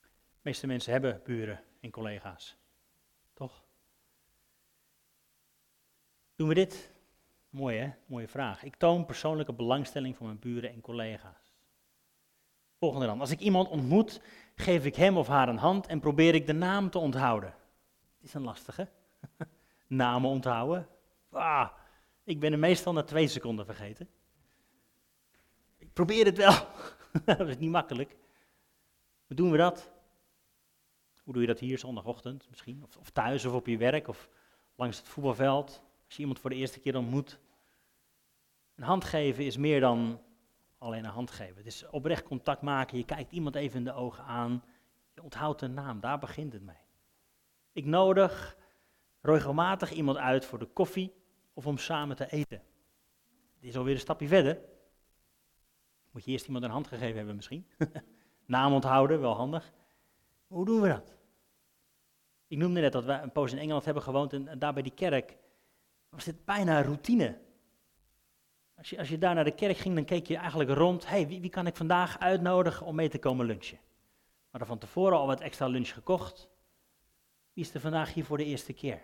De 0.00 0.50
meeste 0.50 0.66
mensen 0.66 0.92
hebben 0.92 1.20
buren 1.24 1.64
en 1.80 1.90
collega's. 1.90 2.56
Toch? 3.34 3.64
Doen 6.36 6.48
we 6.48 6.54
dit? 6.54 6.90
Mooi 7.50 7.78
hè? 7.78 7.90
Mooie 8.06 8.28
vraag. 8.28 8.62
Ik 8.62 8.76
toon 8.76 9.04
persoonlijke 9.04 9.52
belangstelling 9.52 10.16
voor 10.16 10.26
mijn 10.26 10.38
buren 10.38 10.70
en 10.70 10.80
collega's. 10.80 11.54
Volgende 12.78 13.06
dan. 13.06 13.20
Als 13.20 13.30
ik 13.30 13.40
iemand 13.40 13.68
ontmoet, 13.68 14.20
geef 14.54 14.84
ik 14.84 14.96
hem 14.96 15.16
of 15.16 15.26
haar 15.26 15.48
een 15.48 15.56
hand 15.56 15.86
en 15.86 16.00
probeer 16.00 16.34
ik 16.34 16.46
de 16.46 16.52
naam 16.52 16.90
te 16.90 16.98
onthouden. 16.98 17.54
Is 18.20 18.34
een 18.34 18.42
lastige. 18.42 18.88
Namen 19.86 20.30
onthouden. 20.30 20.88
Ah, 21.30 21.70
ik 22.24 22.40
ben 22.40 22.52
er 22.52 22.58
meestal 22.58 22.92
na 22.92 23.02
twee 23.02 23.28
seconden 23.28 23.64
vergeten. 23.64 24.08
Ik 25.78 25.92
probeer 25.92 26.24
het 26.24 26.36
wel. 26.36 26.66
dat 27.36 27.48
is 27.48 27.58
niet 27.58 27.70
makkelijk. 27.70 28.16
Hoe 29.26 29.36
doen 29.36 29.50
we 29.50 29.56
dat? 29.56 29.92
Hoe 31.22 31.32
doe 31.32 31.42
je 31.42 31.48
dat 31.48 31.58
hier 31.58 31.78
zondagochtend 31.78 32.46
misschien? 32.50 32.82
Of, 32.82 32.96
of 32.96 33.10
thuis 33.10 33.44
of 33.44 33.52
op 33.52 33.66
je 33.66 33.76
werk 33.76 34.08
of 34.08 34.28
langs 34.74 34.96
het 34.96 35.08
voetbalveld? 35.08 35.83
Als 36.06 36.14
je 36.14 36.20
iemand 36.20 36.38
voor 36.38 36.50
de 36.50 36.56
eerste 36.56 36.80
keer 36.80 36.96
ontmoet. 36.96 37.38
Een 38.74 38.84
hand 38.84 39.04
geven 39.04 39.44
is 39.44 39.56
meer 39.56 39.80
dan 39.80 40.20
alleen 40.78 41.04
een 41.04 41.10
hand 41.10 41.30
geven. 41.30 41.56
Het 41.56 41.66
is 41.66 41.86
oprecht 41.90 42.22
contact 42.22 42.62
maken. 42.62 42.98
Je 42.98 43.04
kijkt 43.04 43.32
iemand 43.32 43.54
even 43.54 43.78
in 43.78 43.84
de 43.84 43.92
ogen 43.92 44.24
aan. 44.24 44.64
Je 45.14 45.22
onthoudt 45.22 45.62
een 45.62 45.74
naam. 45.74 46.00
Daar 46.00 46.18
begint 46.18 46.52
het 46.52 46.62
mee. 46.62 46.76
Ik 47.72 47.84
nodig 47.84 48.56
regelmatig 49.20 49.92
iemand 49.92 50.18
uit 50.18 50.44
voor 50.44 50.58
de 50.58 50.66
koffie 50.66 51.12
of 51.52 51.66
om 51.66 51.78
samen 51.78 52.16
te 52.16 52.30
eten. 52.30 52.62
Dit 53.60 53.70
is 53.70 53.76
alweer 53.76 53.94
een 53.94 54.00
stapje 54.00 54.28
verder. 54.28 54.58
Moet 56.10 56.24
je 56.24 56.30
eerst 56.30 56.46
iemand 56.46 56.64
een 56.64 56.70
hand 56.70 56.86
gegeven 56.86 57.16
hebben 57.16 57.36
misschien. 57.36 57.66
Naam 58.46 58.72
onthouden, 58.72 59.20
wel 59.20 59.34
handig. 59.34 59.72
hoe 60.46 60.64
doen 60.64 60.80
we 60.80 60.88
dat? 60.88 61.14
Ik 62.46 62.58
noemde 62.58 62.80
net 62.80 62.92
dat 62.92 63.04
we 63.04 63.12
een 63.12 63.32
poos 63.32 63.52
in 63.52 63.58
Engeland 63.58 63.84
hebben 63.84 64.02
gewoond 64.02 64.32
en, 64.32 64.58
daar 64.58 64.72
bij 64.72 64.82
die 64.82 64.94
kerk 64.94 65.36
was 66.14 66.24
dit 66.24 66.44
bijna 66.44 66.82
routine. 66.82 67.38
Als 68.76 68.90
je, 68.90 68.98
als 68.98 69.08
je 69.08 69.18
daar 69.18 69.34
naar 69.34 69.44
de 69.44 69.54
kerk 69.54 69.76
ging, 69.76 69.94
dan 69.94 70.04
keek 70.04 70.26
je 70.26 70.36
eigenlijk 70.36 70.70
rond. 70.70 71.08
hey, 71.08 71.26
wie, 71.26 71.40
wie 71.40 71.50
kan 71.50 71.66
ik 71.66 71.76
vandaag 71.76 72.18
uitnodigen 72.18 72.86
om 72.86 72.94
mee 72.94 73.08
te 73.08 73.18
komen 73.18 73.46
lunchen? 73.46 73.78
We 73.78 74.50
hadden 74.50 74.68
van 74.68 74.78
tevoren 74.78 75.18
al 75.18 75.26
wat 75.26 75.40
extra 75.40 75.66
lunch 75.66 75.92
gekocht. 75.92 76.48
Wie 77.52 77.64
is 77.64 77.74
er 77.74 77.80
vandaag 77.80 78.14
hier 78.14 78.24
voor 78.24 78.36
de 78.36 78.44
eerste 78.44 78.72
keer? 78.72 79.02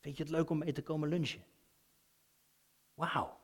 Vind 0.00 0.16
je 0.16 0.22
het 0.22 0.32
leuk 0.32 0.50
om 0.50 0.58
mee 0.58 0.72
te 0.72 0.82
komen 0.82 1.08
lunchen? 1.08 1.44
Wauw. 2.94 3.40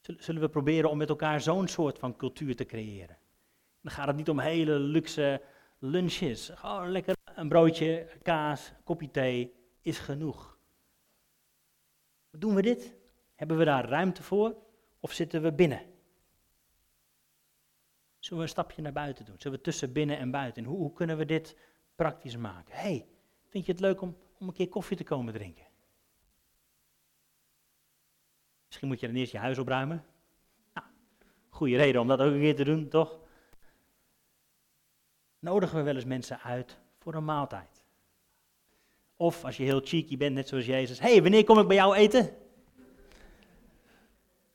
Zullen 0.00 0.40
we 0.40 0.48
proberen 0.48 0.90
om 0.90 0.96
met 0.96 1.08
elkaar 1.08 1.40
zo'n 1.40 1.68
soort 1.68 1.98
van 1.98 2.16
cultuur 2.16 2.56
te 2.56 2.64
creëren? 2.64 3.18
Dan 3.80 3.92
gaat 3.92 4.06
het 4.06 4.16
niet 4.16 4.28
om 4.28 4.38
hele 4.38 4.78
luxe 4.78 5.42
lunches. 5.78 6.50
Gewoon 6.54 6.90
lekker 6.90 7.16
een 7.24 7.48
broodje, 7.48 8.08
kaas, 8.22 8.72
kopje 8.84 9.10
thee 9.10 9.54
is 9.82 9.98
genoeg. 9.98 10.53
Doen 12.38 12.54
we 12.54 12.62
dit? 12.62 12.94
Hebben 13.34 13.56
we 13.56 13.64
daar 13.64 13.88
ruimte 13.88 14.22
voor? 14.22 14.56
Of 15.00 15.12
zitten 15.12 15.42
we 15.42 15.52
binnen? 15.52 15.80
Zullen 18.18 18.38
we 18.38 18.44
een 18.44 18.48
stapje 18.48 18.82
naar 18.82 18.92
buiten 18.92 19.24
doen? 19.24 19.34
Zullen 19.38 19.58
we 19.58 19.64
tussen 19.64 19.92
binnen 19.92 20.18
en 20.18 20.30
buiten? 20.30 20.64
Hoe, 20.64 20.76
hoe 20.76 20.92
kunnen 20.92 21.16
we 21.16 21.24
dit 21.24 21.56
praktisch 21.94 22.36
maken? 22.36 22.74
hey, 22.74 23.06
vind 23.48 23.66
je 23.66 23.72
het 23.72 23.80
leuk 23.80 24.00
om, 24.00 24.16
om 24.38 24.48
een 24.48 24.54
keer 24.54 24.68
koffie 24.68 24.96
te 24.96 25.04
komen 25.04 25.32
drinken? 25.32 25.66
Misschien 28.66 28.88
moet 28.88 29.00
je 29.00 29.06
dan 29.06 29.16
eerst 29.16 29.32
je 29.32 29.38
huis 29.38 29.58
opruimen. 29.58 30.04
Nou, 30.72 30.86
goede 31.48 31.76
reden 31.76 32.00
om 32.00 32.08
dat 32.08 32.20
ook 32.20 32.32
een 32.32 32.40
keer 32.40 32.56
te 32.56 32.64
doen, 32.64 32.88
toch? 32.88 33.20
Nodigen 35.38 35.76
we 35.76 35.82
wel 35.82 35.94
eens 35.94 36.04
mensen 36.04 36.40
uit 36.40 36.78
voor 36.98 37.14
een 37.14 37.24
maaltijd? 37.24 37.83
Of 39.16 39.44
als 39.44 39.56
je 39.56 39.62
heel 39.62 39.80
cheeky 39.84 40.16
bent, 40.16 40.34
net 40.34 40.48
zoals 40.48 40.66
Jezus, 40.66 40.98
hé, 40.98 41.10
hey, 41.10 41.22
wanneer 41.22 41.44
kom 41.44 41.58
ik 41.58 41.66
bij 41.66 41.76
jou 41.76 41.94
eten? 41.94 42.36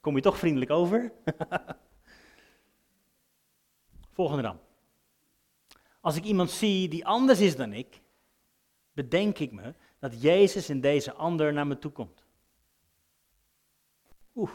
Kom 0.02 0.16
je 0.16 0.22
toch 0.22 0.38
vriendelijk 0.38 0.72
over? 0.72 1.12
Volgende 4.12 4.42
dan. 4.42 4.60
Als 6.02 6.16
ik 6.16 6.24
iemand 6.24 6.52
zie 6.52 6.88
die 6.88 7.06
anders 7.06 7.40
is 7.40 7.56
dan 7.56 7.74
ik, 7.74 8.02
bedenk 8.94 9.40
ik 9.40 9.52
me 9.52 9.74
dat 10.00 10.22
Jezus 10.22 10.70
in 10.70 10.82
deze 10.82 11.14
ander 11.14 11.54
naar 11.54 11.68
me 11.68 11.78
toe 11.78 11.92
komt. 11.92 12.26
Oeh. 14.36 14.52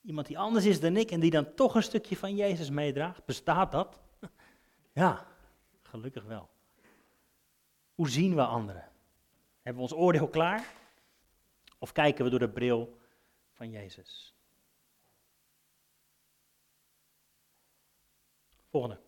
Iemand 0.00 0.26
die 0.26 0.38
anders 0.38 0.64
is 0.64 0.80
dan 0.80 0.96
ik 0.96 1.10
en 1.10 1.20
die 1.20 1.30
dan 1.30 1.54
toch 1.54 1.74
een 1.74 1.82
stukje 1.82 2.16
van 2.16 2.36
Jezus 2.36 2.70
meedraagt. 2.70 3.24
Bestaat 3.24 3.72
dat? 3.72 4.00
Ja, 4.92 5.26
gelukkig 5.82 6.24
wel. 6.24 6.48
Hoe 7.98 8.08
zien 8.08 8.34
we 8.34 8.44
anderen? 8.44 8.88
Hebben 9.62 9.82
we 9.84 9.90
ons 9.90 10.00
oordeel 10.00 10.28
klaar? 10.28 10.66
Of 11.78 11.92
kijken 11.92 12.24
we 12.24 12.30
door 12.30 12.38
de 12.38 12.48
bril 12.48 12.98
van 13.52 13.70
Jezus? 13.70 14.34
Volgende. 18.70 19.00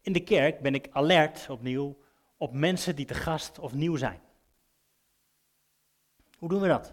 In 0.00 0.12
de 0.12 0.22
kerk 0.22 0.60
ben 0.60 0.74
ik 0.74 0.88
alert 0.90 1.50
opnieuw 1.50 1.98
op 2.36 2.52
mensen 2.52 2.96
die 2.96 3.06
te 3.06 3.14
gast 3.14 3.58
of 3.58 3.72
nieuw 3.72 3.96
zijn. 3.96 4.20
Hoe 6.38 6.48
doen 6.48 6.60
we 6.60 6.68
dat? 6.68 6.88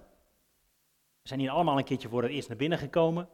We 1.22 1.28
zijn 1.28 1.40
hier 1.40 1.52
allemaal 1.52 1.78
een 1.78 1.84
keertje 1.84 2.10
voor 2.10 2.24
het 2.24 2.32
eerst 2.32 2.48
naar 2.48 2.58
binnen 2.58 2.78
gekomen. 2.78 3.30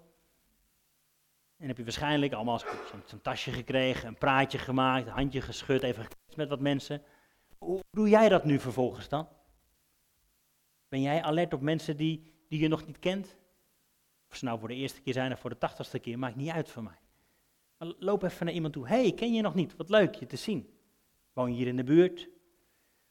En 1.58 1.68
heb 1.68 1.78
je 1.78 1.84
waarschijnlijk 1.84 2.34
allemaal 2.34 2.60
zo'n 3.06 3.22
tasje 3.22 3.52
gekregen, 3.52 4.08
een 4.08 4.18
praatje 4.18 4.58
gemaakt, 4.58 5.08
een 5.08 5.14
handje 5.14 5.42
geschud, 5.42 5.84
even 5.84 6.08
met 6.36 6.50
wat 6.50 6.60
mensen. 6.60 7.04
Hoe 7.58 7.84
doe 7.92 8.10
jij 8.10 8.30
dat 8.30 8.46
nu 8.46 8.60
vervolgens 8.60 9.10
dan? 9.10 9.28
Ben 10.88 11.02
jij 11.02 11.22
alert 11.22 11.54
op 11.54 11.62
mensen 11.62 11.98
die, 11.98 12.34
die 12.48 12.60
je 12.60 12.68
nog 12.68 12.86
niet 12.86 13.00
kent? 13.00 13.38
Of 14.30 14.36
ze 14.36 14.46
nou 14.46 14.60
voor 14.60 14.68
de 14.68 14.76
eerste 14.76 15.02
keer 15.02 15.14
zijn 15.14 15.32
of 15.32 15.40
voor 15.40 15.50
de 15.50 15.58
tachtigste 15.58 16.00
keer, 16.00 16.20
maakt 16.20 16.36
niet 16.36 16.50
uit 16.50 16.70
voor 16.70 16.84
mij. 16.84 17.00
Maar 17.78 17.94
loop 18.00 18.24
even 18.24 18.46
naar 18.46 18.54
iemand 18.54 18.74
toe. 18.74 18.88
hey, 18.88 19.14
ken 19.14 19.34
je 19.34 19.42
nog 19.42 19.56
niet? 19.56 19.76
Wat 19.76 19.90
leuk 19.90 20.16
je 20.16 20.26
te 20.26 20.36
zien. 20.36 20.70
Woon 21.34 21.50
je 21.52 21.58
hier 21.58 21.68
in 21.68 21.76
de 21.76 21.84
buurt? 21.84 22.30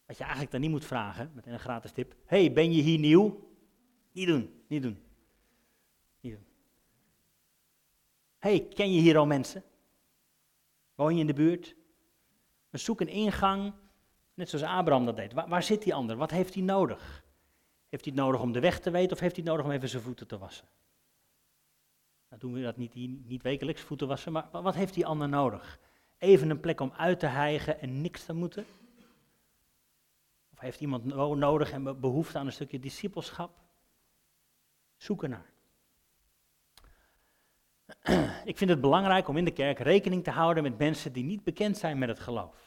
Wat 0.07 0.17
je 0.17 0.23
eigenlijk 0.23 0.53
dan 0.53 0.61
niet 0.61 0.71
moet 0.71 0.85
vragen, 0.85 1.31
met 1.35 1.47
een 1.47 1.61
gratis 1.61 1.93
tip. 1.93 2.15
hey, 2.25 2.53
ben 2.53 2.73
je 2.73 2.83
hier 2.83 2.99
nieuw? 2.99 3.53
Niet 4.13 4.27
doen, 4.27 4.63
niet 4.69 4.83
doen. 4.83 5.03
Niet 6.21 6.33
doen. 6.33 6.47
hey, 8.39 8.69
ken 8.69 8.93
je 8.93 9.01
hier 9.01 9.17
al 9.17 9.27
mensen? 9.27 9.65
Woon 10.95 11.15
je 11.15 11.21
in 11.21 11.27
de 11.27 11.33
buurt? 11.33 11.77
We 12.71 12.79
zoeken 12.79 13.09
een 13.09 13.13
ingang, 13.13 13.75
net 14.35 14.49
zoals 14.49 14.65
Abraham 14.65 15.05
dat 15.05 15.17
deed. 15.17 15.33
Waar, 15.33 15.63
zit 15.63 15.83
die 15.83 15.95
ander? 15.95 16.17
Wat 16.17 16.31
heeft 16.31 16.55
hij 16.55 16.63
nodig? 16.63 17.25
Heeft 17.89 18.05
hij 18.05 18.15
het 18.15 18.25
nodig 18.25 18.41
om 18.41 18.53
de 18.53 18.61
weg 18.61 18.81
te 18.81 18.91
weten 18.91 19.13
of 19.13 19.21
heeft 19.21 19.37
hij 19.37 19.45
het 19.45 19.53
nodig 19.53 19.67
om 19.67 19.73
even 19.77 19.89
zijn 19.89 20.03
voeten 20.03 20.27
te 20.27 20.39
wassen? 20.39 20.69
Nou 22.29 22.41
doen 22.41 22.53
we 22.53 22.63
dat 22.63 22.77
niet, 22.77 22.95
niet 23.27 23.43
wekelijks, 23.43 23.83
voeten 23.83 24.09
wassen, 24.09 24.33
maar 24.33 24.49
wat 24.51 24.75
heeft 24.75 24.95
die 24.95 25.07
ander 25.07 25.29
nodig? 25.29 25.79
Even 26.19 26.51
een 26.51 26.61
plek 26.61 26.81
om 26.81 26.93
uit 26.97 27.21
te 27.21 27.27
hijgen 27.27 27.81
en 27.81 28.01
niks 28.01 28.25
te 28.25 28.33
moeten? 28.33 28.67
Of 30.53 30.61
heeft 30.61 30.81
iemand 30.81 31.05
nodig 31.37 31.71
en 31.71 32.01
behoefte 32.01 32.39
aan 32.39 32.47
een 32.47 32.53
stukje 32.53 32.79
discipelschap? 32.79 33.51
Zoek 34.97 35.23
ernaar. 35.23 35.53
Ik 38.45 38.57
vind 38.57 38.71
het 38.71 38.81
belangrijk 38.81 39.29
om 39.29 39.37
in 39.37 39.45
de 39.45 39.53
kerk 39.53 39.79
rekening 39.79 40.25
te 40.25 40.31
houden 40.31 40.63
met 40.63 40.79
mensen 40.79 41.13
die 41.13 41.25
niet 41.25 41.45
bekend 41.45 41.77
zijn 41.77 41.99
met 41.99 42.09
het 42.09 42.21
geloof. 42.21 42.64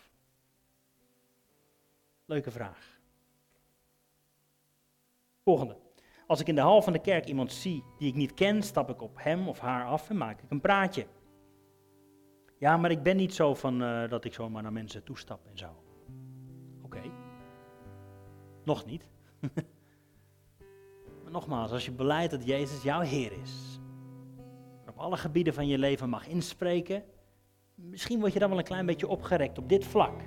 Leuke 2.28 2.52
vraag. 2.52 3.00
Volgende. 5.44 5.78
Als 6.26 6.40
ik 6.40 6.48
in 6.48 6.56
de 6.56 6.62
hal 6.62 6.82
van 6.82 6.94
de 6.94 7.02
kerk 7.02 7.26
iemand 7.26 7.54
zie 7.54 7.84
die 7.98 8.08
ik 8.08 8.16
niet 8.16 8.34
ken, 8.34 8.64
stap 8.64 8.90
ik 8.90 9.02
op 9.02 9.18
hem 9.20 9.48
of 9.48 9.60
haar 9.60 9.86
af 9.86 10.10
en 10.10 10.18
maak 10.18 10.42
ik 10.42 10.52
een 10.52 10.62
praatje. 10.62 11.08
Ja, 12.58 12.78
maar 12.78 12.92
ik 12.92 13.04
ben 13.04 13.16
niet 13.16 13.34
zo 13.34 13.54
van 13.54 13.82
uh, 13.82 14.10
dat 14.10 14.26
ik 14.26 14.34
zomaar 14.34 14.64
naar 14.64 14.74
mensen 14.74 15.04
toestap 15.04 15.46
en 15.46 15.58
zo. 15.58 15.84
Oké. 16.82 17.02
Nog 18.64 18.86
niet. 18.86 19.10
maar 21.24 21.32
nogmaals, 21.32 21.72
als 21.72 21.86
je 21.86 21.92
beleidt 21.92 22.32
dat 22.32 22.46
Jezus 22.46 22.84
jouw 22.84 23.02
Heer 23.02 23.32
is, 23.42 23.80
op 24.88 24.98
alle 24.98 25.18
gebieden 25.18 25.54
van 25.54 25.68
je 25.68 25.78
leven 25.78 26.10
mag 26.10 26.28
inspreken, 26.28 27.04
misschien 27.76 28.20
word 28.20 28.34
je 28.34 28.40
dan 28.40 28.50
wel 28.50 28.58
een 28.58 28.64
klein 28.64 28.86
beetje 28.86 29.08
opgerekt 29.08 29.58
op 29.58 29.70
dit 29.70 29.86
vlak. 29.86 30.22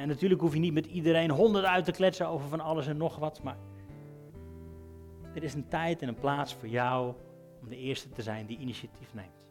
En 0.00 0.08
natuurlijk 0.08 0.40
hoef 0.40 0.54
je 0.54 0.60
niet 0.60 0.72
met 0.72 0.86
iedereen 0.86 1.30
honderd 1.30 1.64
uit 1.64 1.84
te 1.84 1.92
kletsen 1.92 2.28
over 2.28 2.48
van 2.48 2.60
alles 2.60 2.86
en 2.86 2.96
nog 2.96 3.16
wat, 3.16 3.42
maar 3.42 3.56
er 5.34 5.42
is 5.42 5.54
een 5.54 5.68
tijd 5.68 6.02
en 6.02 6.08
een 6.08 6.14
plaats 6.14 6.54
voor 6.54 6.68
jou 6.68 7.14
om 7.60 7.68
de 7.68 7.76
eerste 7.76 8.08
te 8.08 8.22
zijn 8.22 8.46
die 8.46 8.58
initiatief 8.58 9.14
neemt. 9.14 9.46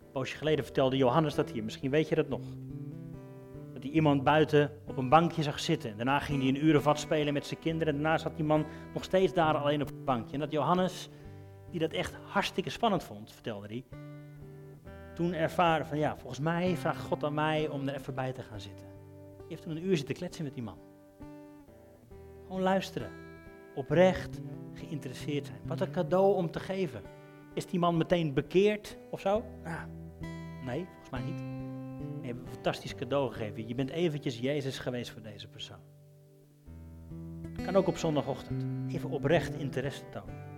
Een 0.00 0.10
poosje 0.12 0.36
geleden 0.36 0.64
vertelde 0.64 0.96
Johannes 0.96 1.34
dat 1.34 1.50
hier, 1.50 1.64
misschien 1.64 1.90
weet 1.90 2.08
je 2.08 2.14
dat 2.14 2.28
nog. 2.28 2.42
Dat 3.72 3.82
hij 3.82 3.92
iemand 3.92 4.24
buiten 4.24 4.70
op 4.86 4.96
een 4.96 5.08
bankje 5.08 5.42
zag 5.42 5.60
zitten. 5.60 5.96
Daarna 5.96 6.18
ging 6.18 6.40
hij 6.40 6.48
een 6.48 6.64
urenvat 6.64 6.98
spelen 6.98 7.32
met 7.32 7.46
zijn 7.46 7.60
kinderen. 7.60 7.94
En 7.94 8.02
daarna 8.02 8.18
zat 8.18 8.36
die 8.36 8.44
man 8.44 8.66
nog 8.94 9.04
steeds 9.04 9.32
daar 9.32 9.54
alleen 9.54 9.80
op 9.80 9.86
het 9.86 10.04
bankje. 10.04 10.34
En 10.34 10.40
dat 10.40 10.52
Johannes, 10.52 11.08
die 11.70 11.80
dat 11.80 11.92
echt 11.92 12.14
hartstikke 12.24 12.70
spannend 12.70 13.04
vond, 13.04 13.32
vertelde 13.32 13.66
hij. 13.66 13.84
Toen 15.14 15.32
ervaren 15.32 15.86
van 15.86 15.98
ja, 15.98 16.16
volgens 16.16 16.40
mij 16.40 16.76
vraagt 16.76 17.00
God 17.00 17.24
aan 17.24 17.34
mij 17.34 17.68
om 17.68 17.88
er 17.88 17.94
even 17.94 18.14
bij 18.14 18.32
te 18.32 18.42
gaan 18.42 18.60
zitten. 18.60 18.86
Hij 19.36 19.46
heeft 19.48 19.62
toen 19.62 19.76
een 19.76 19.86
uur 19.86 19.96
zitten 19.96 20.14
kletsen 20.14 20.44
met 20.44 20.54
die 20.54 20.62
man. 20.62 20.78
Gewoon 22.46 22.62
luisteren 22.62 23.10
oprecht 23.74 24.40
geïnteresseerd 24.72 25.46
zijn. 25.46 25.60
Wat 25.66 25.80
een 25.80 25.90
cadeau 25.90 26.34
om 26.34 26.50
te 26.50 26.60
geven. 26.60 27.02
Is 27.54 27.66
die 27.66 27.78
man 27.78 27.96
meteen 27.96 28.34
bekeerd 28.34 28.98
of 29.10 29.20
zo? 29.20 29.44
Nee, 30.64 30.84
volgens 30.84 31.10
mij 31.10 31.22
niet. 31.22 31.40
je 32.20 32.26
hebt 32.26 32.40
een 32.40 32.52
fantastisch 32.52 32.94
cadeau 32.94 33.32
gegeven. 33.32 33.68
Je 33.68 33.74
bent 33.74 33.90
eventjes 33.90 34.38
Jezus 34.38 34.78
geweest 34.78 35.10
voor 35.10 35.22
deze 35.22 35.48
persoon. 35.48 35.80
Kan 37.64 37.76
ook 37.76 37.86
op 37.86 37.96
zondagochtend. 37.96 38.64
Even 38.94 39.10
oprecht 39.10 39.54
interesse 39.54 40.08
tonen. 40.08 40.51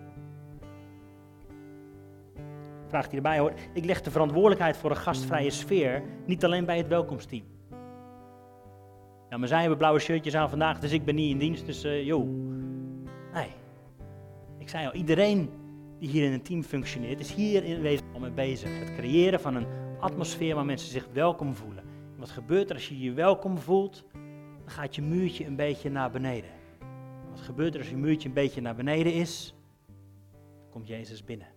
Vraag 2.94 3.08
die 3.08 3.16
erbij 3.16 3.38
hoort. 3.38 3.60
Ik 3.72 3.84
leg 3.84 4.00
de 4.00 4.10
verantwoordelijkheid 4.10 4.76
voor 4.76 4.90
een 4.90 4.96
gastvrije 4.96 5.50
sfeer 5.50 6.02
niet 6.26 6.44
alleen 6.44 6.64
bij 6.64 6.76
het 6.76 6.88
welkomsteam. 6.88 7.44
Ja, 9.30 9.36
maar 9.36 9.48
zij 9.48 9.60
hebben 9.60 9.78
blauwe 9.78 9.98
shirtjes 9.98 10.34
aan 10.34 10.48
vandaag, 10.48 10.78
dus 10.78 10.92
ik 10.92 11.04
ben 11.04 11.14
niet 11.14 11.30
in 11.30 11.38
dienst, 11.38 11.66
dus 11.66 11.84
uh, 11.84 12.04
joh. 12.04 12.28
Nee. 13.32 13.48
Ik 14.58 14.68
zei 14.68 14.86
al, 14.86 14.92
iedereen 14.92 15.50
die 15.98 16.08
hier 16.08 16.24
in 16.24 16.32
een 16.32 16.42
team 16.42 16.62
functioneert, 16.62 17.20
is 17.20 17.34
hier 17.34 17.64
in 17.64 17.80
wezen 17.80 18.06
al 18.12 18.20
mee 18.20 18.30
bezig. 18.30 18.78
Het 18.78 18.94
creëren 18.94 19.40
van 19.40 19.54
een 19.54 19.66
atmosfeer 20.00 20.54
waar 20.54 20.64
mensen 20.64 20.90
zich 20.90 21.08
welkom 21.12 21.54
voelen. 21.54 21.84
En 22.14 22.18
wat 22.18 22.30
gebeurt 22.30 22.68
er 22.68 22.74
als 22.74 22.88
je 22.88 23.00
je 23.00 23.12
welkom 23.12 23.58
voelt? 23.58 24.04
Dan 24.60 24.70
gaat 24.70 24.94
je 24.94 25.02
muurtje 25.02 25.46
een 25.46 25.56
beetje 25.56 25.90
naar 25.90 26.10
beneden. 26.10 26.50
Wat 27.30 27.40
gebeurt 27.40 27.74
er 27.74 27.80
als 27.80 27.90
je 27.90 27.96
muurtje 27.96 28.28
een 28.28 28.34
beetje 28.34 28.60
naar 28.60 28.74
beneden 28.74 29.12
is? 29.12 29.54
Komt 30.70 30.86
Jezus 30.86 31.24
binnen. 31.24 31.53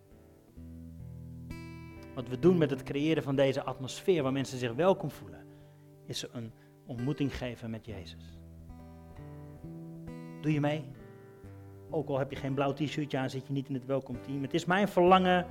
Wat 2.17 2.27
we 2.27 2.39
doen 2.39 2.57
met 2.57 2.69
het 2.69 2.83
creëren 2.83 3.23
van 3.23 3.35
deze 3.35 3.63
atmosfeer 3.63 4.23
waar 4.23 4.31
mensen 4.31 4.57
zich 4.57 4.73
welkom 4.73 5.11
voelen, 5.11 5.45
is 6.05 6.25
een 6.31 6.51
ontmoeting 6.85 7.37
geven 7.37 7.69
met 7.69 7.85
Jezus. 7.85 8.39
Doe 10.41 10.53
je 10.53 10.59
mee? 10.59 10.83
Ook 11.89 12.09
al 12.09 12.17
heb 12.17 12.31
je 12.31 12.35
geen 12.35 12.53
blauw 12.53 12.73
t-shirtje 12.73 13.17
aan, 13.17 13.29
zit 13.29 13.47
je 13.47 13.53
niet 13.53 13.67
in 13.67 13.73
het 13.73 13.85
welkomteam. 13.85 14.41
Het 14.41 14.53
is 14.53 14.65
mijn 14.65 14.87
verlangen, 14.87 15.45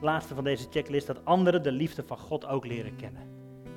laatste 0.00 0.34
van 0.34 0.44
deze 0.44 0.66
checklist, 0.70 1.06
dat 1.06 1.24
anderen 1.24 1.62
de 1.62 1.72
liefde 1.72 2.02
van 2.02 2.18
God 2.18 2.46
ook 2.46 2.66
leren 2.66 2.96
kennen. 2.96 3.22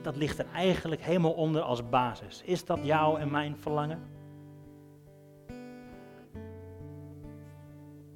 Dat 0.02 0.16
ligt 0.16 0.40
er 0.40 0.48
eigenlijk 0.54 1.02
helemaal 1.02 1.34
onder 1.34 1.62
als 1.62 1.90
basis. 1.90 2.42
Is 2.46 2.66
dat 2.66 2.80
jouw 2.84 3.18
en 3.18 3.32
mijn 3.32 3.58
verlangen? 3.58 4.00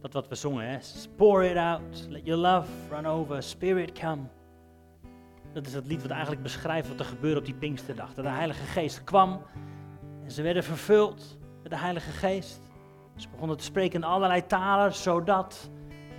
Dat 0.04 0.14
wat 0.14 0.28
we 0.28 0.36
zongen, 0.36 0.70
hè? 0.70 0.78
Pour 1.16 1.44
it 1.44 1.58
out, 1.58 2.08
let 2.10 2.26
your 2.26 2.42
love 2.42 2.68
run 2.90 3.06
over, 3.06 3.44
spirit 3.44 3.92
come. 3.92 4.22
Dat 5.54 5.66
is 5.68 5.74
het 5.74 5.86
lied 5.86 6.02
wat 6.02 6.12
eigenlijk 6.12 6.42
beschrijft 6.42 6.88
wat 6.88 7.00
er 7.00 7.06
gebeurde 7.06 7.40
op 7.40 7.46
die 7.46 7.56
Pinksterdag. 7.56 8.14
Dat 8.14 8.26
de 8.26 8.32
Heilige 8.32 8.64
Geest 8.64 9.04
kwam 9.04 9.42
en 10.24 10.32
ze 10.32 10.42
werden 10.42 10.64
vervuld 10.64 11.38
met 11.62 11.72
de 11.72 11.78
Heilige 11.78 12.12
Geest. 12.12 12.62
Ze 13.16 13.30
begonnen 13.30 13.58
te 13.58 13.64
spreken 13.64 14.02
in 14.02 14.08
allerlei 14.08 14.46
talen, 14.46 14.94
zodat 14.94 15.70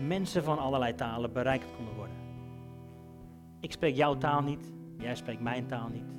mensen 0.01 0.44
van 0.44 0.59
allerlei 0.59 0.94
talen 0.94 1.33
bereikt 1.33 1.75
konden 1.77 1.94
worden. 1.94 2.16
Ik 3.61 3.73
spreek 3.73 3.97
jouw 3.97 4.16
taal 4.16 4.42
niet, 4.42 4.73
jij 4.99 5.14
spreekt 5.14 5.40
mijn 5.40 5.66
taal 5.66 5.88
niet. 5.88 6.14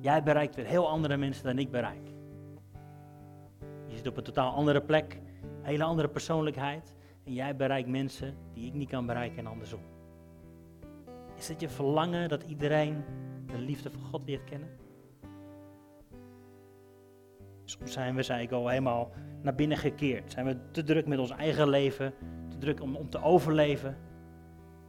Jij 0.00 0.22
bereikt 0.22 0.54
weer 0.54 0.66
heel 0.66 0.88
andere 0.88 1.16
mensen 1.16 1.44
dan 1.44 1.58
ik 1.58 1.70
bereik. 1.70 2.08
Je 3.86 3.96
zit 3.96 4.06
op 4.06 4.16
een 4.16 4.22
totaal 4.22 4.52
andere 4.52 4.80
plek, 4.80 5.20
een 5.42 5.64
hele 5.64 5.84
andere 5.84 6.08
persoonlijkheid. 6.08 6.95
En 7.26 7.32
jij 7.32 7.56
bereikt 7.56 7.88
mensen 7.88 8.34
die 8.52 8.66
ik 8.66 8.74
niet 8.74 8.88
kan 8.88 9.06
bereiken 9.06 9.38
en 9.38 9.46
andersom. 9.46 9.80
Is 11.36 11.48
het 11.48 11.60
je 11.60 11.68
verlangen 11.68 12.28
dat 12.28 12.42
iedereen 12.42 13.04
de 13.46 13.58
liefde 13.58 13.90
van 13.90 14.02
God 14.02 14.22
leert 14.26 14.44
kennen? 14.44 14.68
Soms 17.64 17.92
zijn 17.92 18.14
we, 18.14 18.22
zei 18.22 18.42
ik 18.42 18.52
al, 18.52 18.68
helemaal 18.68 19.10
naar 19.42 19.54
binnen 19.54 19.76
gekeerd. 19.76 20.32
Zijn 20.32 20.46
we 20.46 20.70
te 20.70 20.82
druk 20.82 21.06
met 21.06 21.18
ons 21.18 21.30
eigen 21.30 21.68
leven, 21.68 22.14
te 22.48 22.58
druk 22.58 22.82
om, 22.82 22.96
om 22.96 23.10
te 23.10 23.22
overleven. 23.22 23.96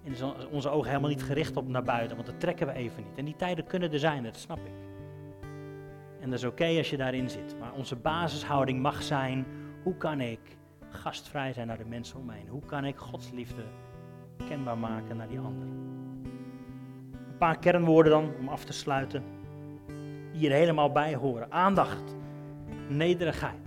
En 0.04 0.14
onze 0.52 0.70
ogen 0.70 0.88
helemaal 0.90 1.10
niet 1.10 1.24
gericht 1.24 1.58
op 1.58 1.68
naar 1.68 1.84
buiten, 1.84 2.16
want 2.16 2.28
dat 2.30 2.40
trekken 2.40 2.68
we 2.68 2.74
even 2.74 3.04
niet. 3.04 3.18
En 3.18 3.26
die 3.26 3.36
tijden 3.36 3.66
kunnen 3.66 3.92
er 3.92 4.00
zijn, 4.00 4.24
dat 4.24 4.38
snap 4.38 4.60
ik. 4.60 4.74
En 6.20 6.30
dat 6.30 6.40
is 6.40 6.46
oké 6.46 6.78
als 6.78 6.90
je 6.90 6.98
daarin 6.98 7.30
zit. 7.30 7.56
Maar 7.60 7.74
onze 7.74 7.96
basishouding 7.96 8.82
mag 8.82 9.04
zijn, 9.04 9.46
hoe 9.84 9.98
kan 9.98 10.22
ik 10.22 10.58
gastvrij 10.98 11.54
zijn 11.54 11.68
naar 11.68 11.78
de 11.78 11.86
mensen 11.86 12.20
om 12.20 12.26
me 12.26 12.34
heen? 12.34 12.48
Hoe 12.48 12.66
kan 12.66 12.86
ik 12.86 12.98
Gods 12.98 13.32
liefde 13.32 13.64
kenbaar 14.48 14.78
maken 14.78 15.18
naar 15.18 15.28
die 15.28 15.40
anderen? 15.40 15.70
Een 17.12 17.38
paar 17.38 17.60
kernwoorden 17.60 18.12
dan, 18.12 18.32
om 18.40 18.50
af 18.50 18.66
te 18.66 18.74
sluiten, 18.74 19.24
die 20.32 20.40
hier 20.40 20.52
helemaal 20.52 20.92
bij 20.92 21.16
horen. 21.16 21.52
Aandacht, 21.52 22.16
nederigheid, 22.90 23.60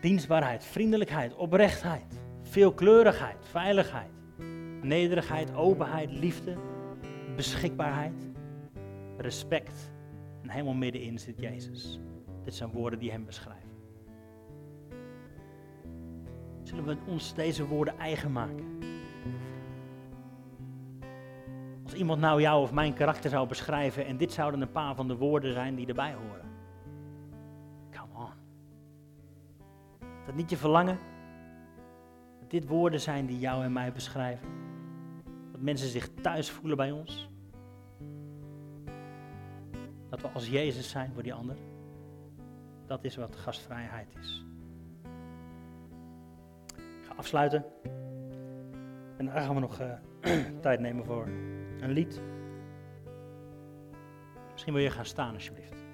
dienstbaarheid, 0.00 0.64
vriendelijkheid, 0.64 1.34
oprechtheid, 1.34 2.20
veelkleurigheid, 2.42 3.36
veiligheid, 3.50 4.10
nederigheid, 4.82 5.54
openheid, 5.54 6.10
liefde, 6.10 6.56
beschikbaarheid, 7.36 8.28
respect. 9.16 9.92
En 10.42 10.48
helemaal 10.48 10.74
middenin 10.74 11.18
zit 11.18 11.40
Jezus. 11.40 12.00
Dit 12.44 12.54
zijn 12.54 12.70
woorden 12.70 12.98
die 12.98 13.10
hem 13.10 13.24
beschrijven. 13.24 13.63
Zullen 16.64 16.84
we 16.84 16.96
ons 17.06 17.34
deze 17.34 17.66
woorden 17.66 17.98
eigen 17.98 18.32
maken? 18.32 18.78
Als 21.82 21.94
iemand 21.94 22.20
nou 22.20 22.40
jou 22.40 22.62
of 22.62 22.72
mijn 22.72 22.94
karakter 22.94 23.30
zou 23.30 23.48
beschrijven 23.48 24.06
en 24.06 24.16
dit 24.16 24.32
zouden 24.32 24.60
een 24.60 24.72
paar 24.72 24.94
van 24.94 25.08
de 25.08 25.16
woorden 25.16 25.52
zijn 25.52 25.74
die 25.74 25.86
erbij 25.86 26.14
horen. 26.14 26.48
Come 27.90 28.24
on. 28.24 28.30
Dat 30.26 30.34
niet 30.34 30.50
je 30.50 30.56
verlangen? 30.56 30.98
Dat 32.40 32.50
dit 32.50 32.66
woorden 32.66 33.00
zijn 33.00 33.26
die 33.26 33.38
jou 33.38 33.64
en 33.64 33.72
mij 33.72 33.92
beschrijven? 33.92 34.48
Dat 35.52 35.60
mensen 35.60 35.88
zich 35.88 36.08
thuis 36.22 36.50
voelen 36.50 36.76
bij 36.76 36.90
ons? 36.90 37.28
Dat 40.08 40.20
we 40.20 40.28
als 40.28 40.48
Jezus 40.48 40.90
zijn 40.90 41.12
voor 41.12 41.22
die 41.22 41.34
ander? 41.34 41.56
Dat 42.86 43.04
is 43.04 43.16
wat 43.16 43.36
gastvrijheid 43.36 44.08
is. 44.20 44.44
Afsluiten. 47.16 47.64
En 49.16 49.24
dan 49.24 49.34
gaan 49.34 49.54
we 49.54 49.60
nog 49.60 49.80
uh, 49.80 49.92
tijd 50.60 50.80
nemen 50.80 51.04
voor 51.04 51.26
een 51.80 51.90
lied. 51.90 52.20
Misschien 54.52 54.74
wil 54.74 54.82
je 54.82 54.90
gaan 54.90 55.04
staan 55.04 55.34
alsjeblieft. 55.34 55.84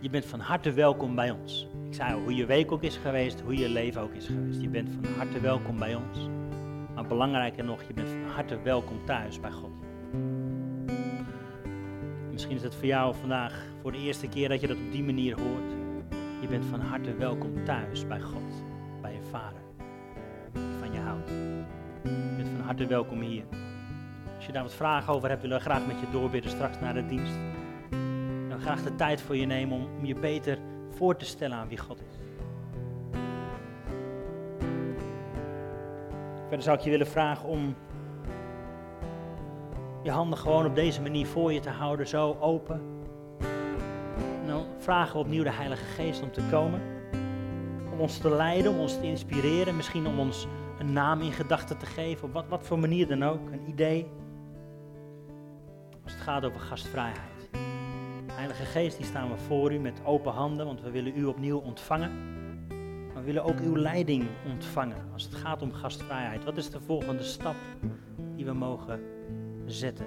Je 0.00 0.10
bent 0.10 0.24
van 0.24 0.40
harte 0.40 0.72
welkom 0.72 1.14
bij 1.14 1.30
ons. 1.30 1.68
Ik 1.86 1.94
zei 1.94 2.22
hoe 2.22 2.34
je 2.34 2.46
week 2.46 2.72
ook 2.72 2.82
is 2.82 2.96
geweest, 2.96 3.40
hoe 3.40 3.56
je 3.56 3.68
leven 3.68 4.00
ook 4.02 4.14
is 4.14 4.26
geweest. 4.26 4.60
Je 4.60 4.68
bent 4.68 4.90
van 4.90 5.04
harte 5.04 5.40
welkom 5.40 5.78
bij 5.78 5.94
ons. 5.94 6.33
Maar 7.04 7.12
belangrijker 7.12 7.64
nog, 7.64 7.82
je 7.82 7.94
bent 7.94 8.08
van 8.08 8.30
harte 8.34 8.62
welkom 8.62 9.04
thuis 9.04 9.40
bij 9.40 9.50
God. 9.50 9.70
Misschien 12.32 12.56
is 12.56 12.62
het 12.62 12.74
voor 12.74 12.86
jou 12.86 13.14
vandaag 13.14 13.66
voor 13.80 13.92
de 13.92 13.98
eerste 13.98 14.28
keer 14.28 14.48
dat 14.48 14.60
je 14.60 14.66
dat 14.66 14.76
op 14.76 14.92
die 14.92 15.02
manier 15.02 15.40
hoort. 15.40 15.72
Je 16.40 16.46
bent 16.48 16.64
van 16.64 16.80
harte 16.80 17.14
welkom 17.14 17.64
thuis 17.64 18.06
bij 18.06 18.20
God, 18.20 18.64
bij 19.00 19.12
je 19.12 19.22
vader, 19.30 19.60
die 20.52 20.62
van 20.78 20.92
je 20.92 20.98
houdt. 20.98 21.28
Je 22.02 22.34
bent 22.36 22.48
van 22.48 22.60
harte 22.60 22.86
welkom 22.86 23.20
hier. 23.20 23.44
Als 24.36 24.46
je 24.46 24.52
daar 24.52 24.62
wat 24.62 24.74
vragen 24.74 25.12
over 25.12 25.28
hebt, 25.28 25.42
willen 25.42 25.56
we 25.56 25.64
graag 25.64 25.86
met 25.86 26.00
je 26.00 26.10
doorbidden 26.12 26.50
straks 26.50 26.80
naar 26.80 26.94
de 26.94 27.06
dienst. 27.06 27.38
Dan 28.48 28.60
graag 28.60 28.82
de 28.82 28.94
tijd 28.94 29.20
voor 29.20 29.36
je 29.36 29.46
nemen 29.46 29.76
om, 29.76 29.88
om 29.98 30.04
je 30.04 30.14
beter 30.14 30.58
voor 30.90 31.16
te 31.16 31.24
stellen 31.24 31.56
aan 31.56 31.68
wie 31.68 31.78
God 31.78 32.00
is. 32.00 32.23
Verder 36.48 36.62
zou 36.62 36.78
ik 36.78 36.84
je 36.84 36.90
willen 36.90 37.06
vragen 37.06 37.48
om 37.48 37.74
je 40.02 40.10
handen 40.10 40.38
gewoon 40.38 40.66
op 40.66 40.74
deze 40.74 41.02
manier 41.02 41.26
voor 41.26 41.52
je 41.52 41.60
te 41.60 41.70
houden, 41.70 42.06
zo 42.08 42.36
open. 42.40 42.80
En 44.40 44.46
dan 44.46 44.64
vragen 44.78 45.12
we 45.12 45.18
opnieuw 45.18 45.42
de 45.42 45.52
Heilige 45.52 45.84
Geest 45.84 46.22
om 46.22 46.32
te 46.32 46.42
komen. 46.50 46.80
Om 47.92 48.00
ons 48.00 48.18
te 48.18 48.30
leiden, 48.30 48.72
om 48.72 48.78
ons 48.78 48.98
te 48.98 49.06
inspireren. 49.06 49.76
Misschien 49.76 50.06
om 50.06 50.18
ons 50.18 50.46
een 50.78 50.92
naam 50.92 51.20
in 51.20 51.32
gedachten 51.32 51.78
te 51.78 51.86
geven. 51.86 52.24
Op 52.24 52.32
wat, 52.32 52.44
wat 52.48 52.66
voor 52.66 52.78
manier 52.78 53.06
dan 53.06 53.24
ook. 53.24 53.50
Een 53.50 53.68
idee. 53.68 54.06
Als 56.02 56.12
het 56.12 56.22
gaat 56.22 56.44
over 56.44 56.60
gastvrijheid. 56.60 57.50
Heilige 58.32 58.64
Geest, 58.64 58.96
die 58.96 59.06
staan 59.06 59.30
we 59.30 59.36
voor 59.36 59.72
u 59.72 59.78
met 59.78 60.00
open 60.04 60.32
handen. 60.32 60.66
Want 60.66 60.82
we 60.82 60.90
willen 60.90 61.18
u 61.18 61.24
opnieuw 61.24 61.58
ontvangen. 61.58 62.12
We 63.24 63.32
willen 63.32 63.48
ook 63.48 63.60
uw 63.60 63.76
leiding 63.76 64.26
ontvangen. 64.46 64.96
Als 65.12 65.24
het 65.24 65.34
gaat 65.34 65.62
om 65.62 65.72
gastvrijheid. 65.72 66.44
Wat 66.44 66.56
is 66.56 66.70
de 66.70 66.80
volgende 66.80 67.22
stap 67.22 67.54
die 68.36 68.44
we 68.44 68.52
mogen 68.52 69.00
zetten? 69.66 70.06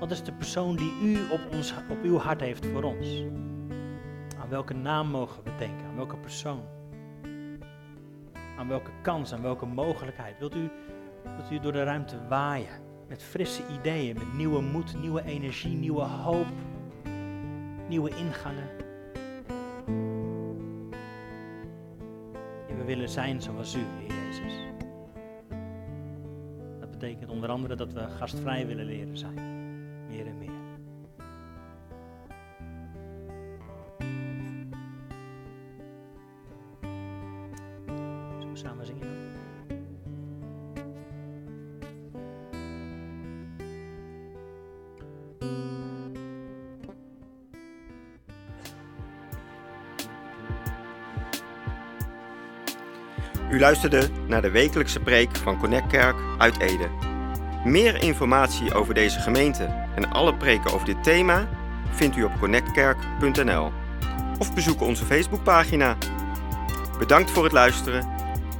Wat 0.00 0.10
is 0.10 0.22
de 0.22 0.32
persoon 0.32 0.76
die 0.76 0.92
u 1.02 1.30
op, 1.30 1.40
ons, 1.52 1.74
op 1.90 2.02
uw 2.02 2.16
hart 2.16 2.40
heeft 2.40 2.66
voor 2.66 2.82
ons? 2.82 3.24
Aan 4.40 4.48
welke 4.48 4.74
naam 4.74 5.08
mogen 5.08 5.42
we 5.44 5.50
denken? 5.58 5.86
Aan 5.86 5.96
welke 5.96 6.16
persoon? 6.16 6.62
Aan 8.58 8.68
welke 8.68 8.90
kans, 9.02 9.32
aan 9.32 9.42
welke 9.42 9.66
mogelijkheid? 9.66 10.38
Wilt 10.38 10.54
u, 10.54 10.70
wilt 11.36 11.50
u 11.50 11.58
door 11.60 11.72
de 11.72 11.82
ruimte 11.82 12.26
waaien? 12.28 12.80
Met 13.08 13.22
frisse 13.22 13.62
ideeën, 13.80 14.14
met 14.14 14.32
nieuwe 14.34 14.60
moed, 14.60 15.00
nieuwe 15.00 15.24
energie, 15.24 15.76
nieuwe 15.76 16.04
hoop, 16.04 16.46
nieuwe 17.88 18.10
ingangen. 18.10 18.68
Willen 22.94 23.08
zijn 23.08 23.42
zoals 23.42 23.74
u, 23.74 23.78
Heer 23.78 24.24
Jezus. 24.24 24.52
Dat 26.80 26.90
betekent 26.90 27.30
onder 27.30 27.50
andere 27.50 27.76
dat 27.76 27.92
we 27.92 28.08
gastvrij 28.18 28.66
willen 28.66 28.84
leren 28.84 29.18
zijn. 29.18 29.51
Luisterde 53.62 54.08
naar 54.26 54.42
de 54.42 54.50
wekelijkse 54.50 55.00
preek 55.00 55.36
van 55.36 55.58
Connect 55.58 55.86
Kerk 55.86 56.16
uit 56.38 56.58
Ede. 56.58 56.88
Meer 57.64 58.02
informatie 58.02 58.74
over 58.74 58.94
deze 58.94 59.20
gemeente 59.20 59.64
en 59.94 60.12
alle 60.12 60.34
preken 60.34 60.72
over 60.72 60.86
dit 60.86 61.02
thema 61.02 61.48
vindt 61.90 62.16
u 62.16 62.22
op 62.22 62.38
connectkerk.nl 62.40 63.72
of 64.38 64.54
bezoek 64.54 64.80
onze 64.80 65.04
Facebookpagina. 65.04 65.96
Bedankt 66.98 67.30
voor 67.30 67.44
het 67.44 67.52
luisteren 67.52 68.08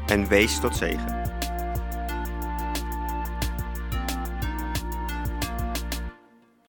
en 0.07 0.29
wees 0.29 0.61
tot 0.61 0.77
zegen. 0.77 1.12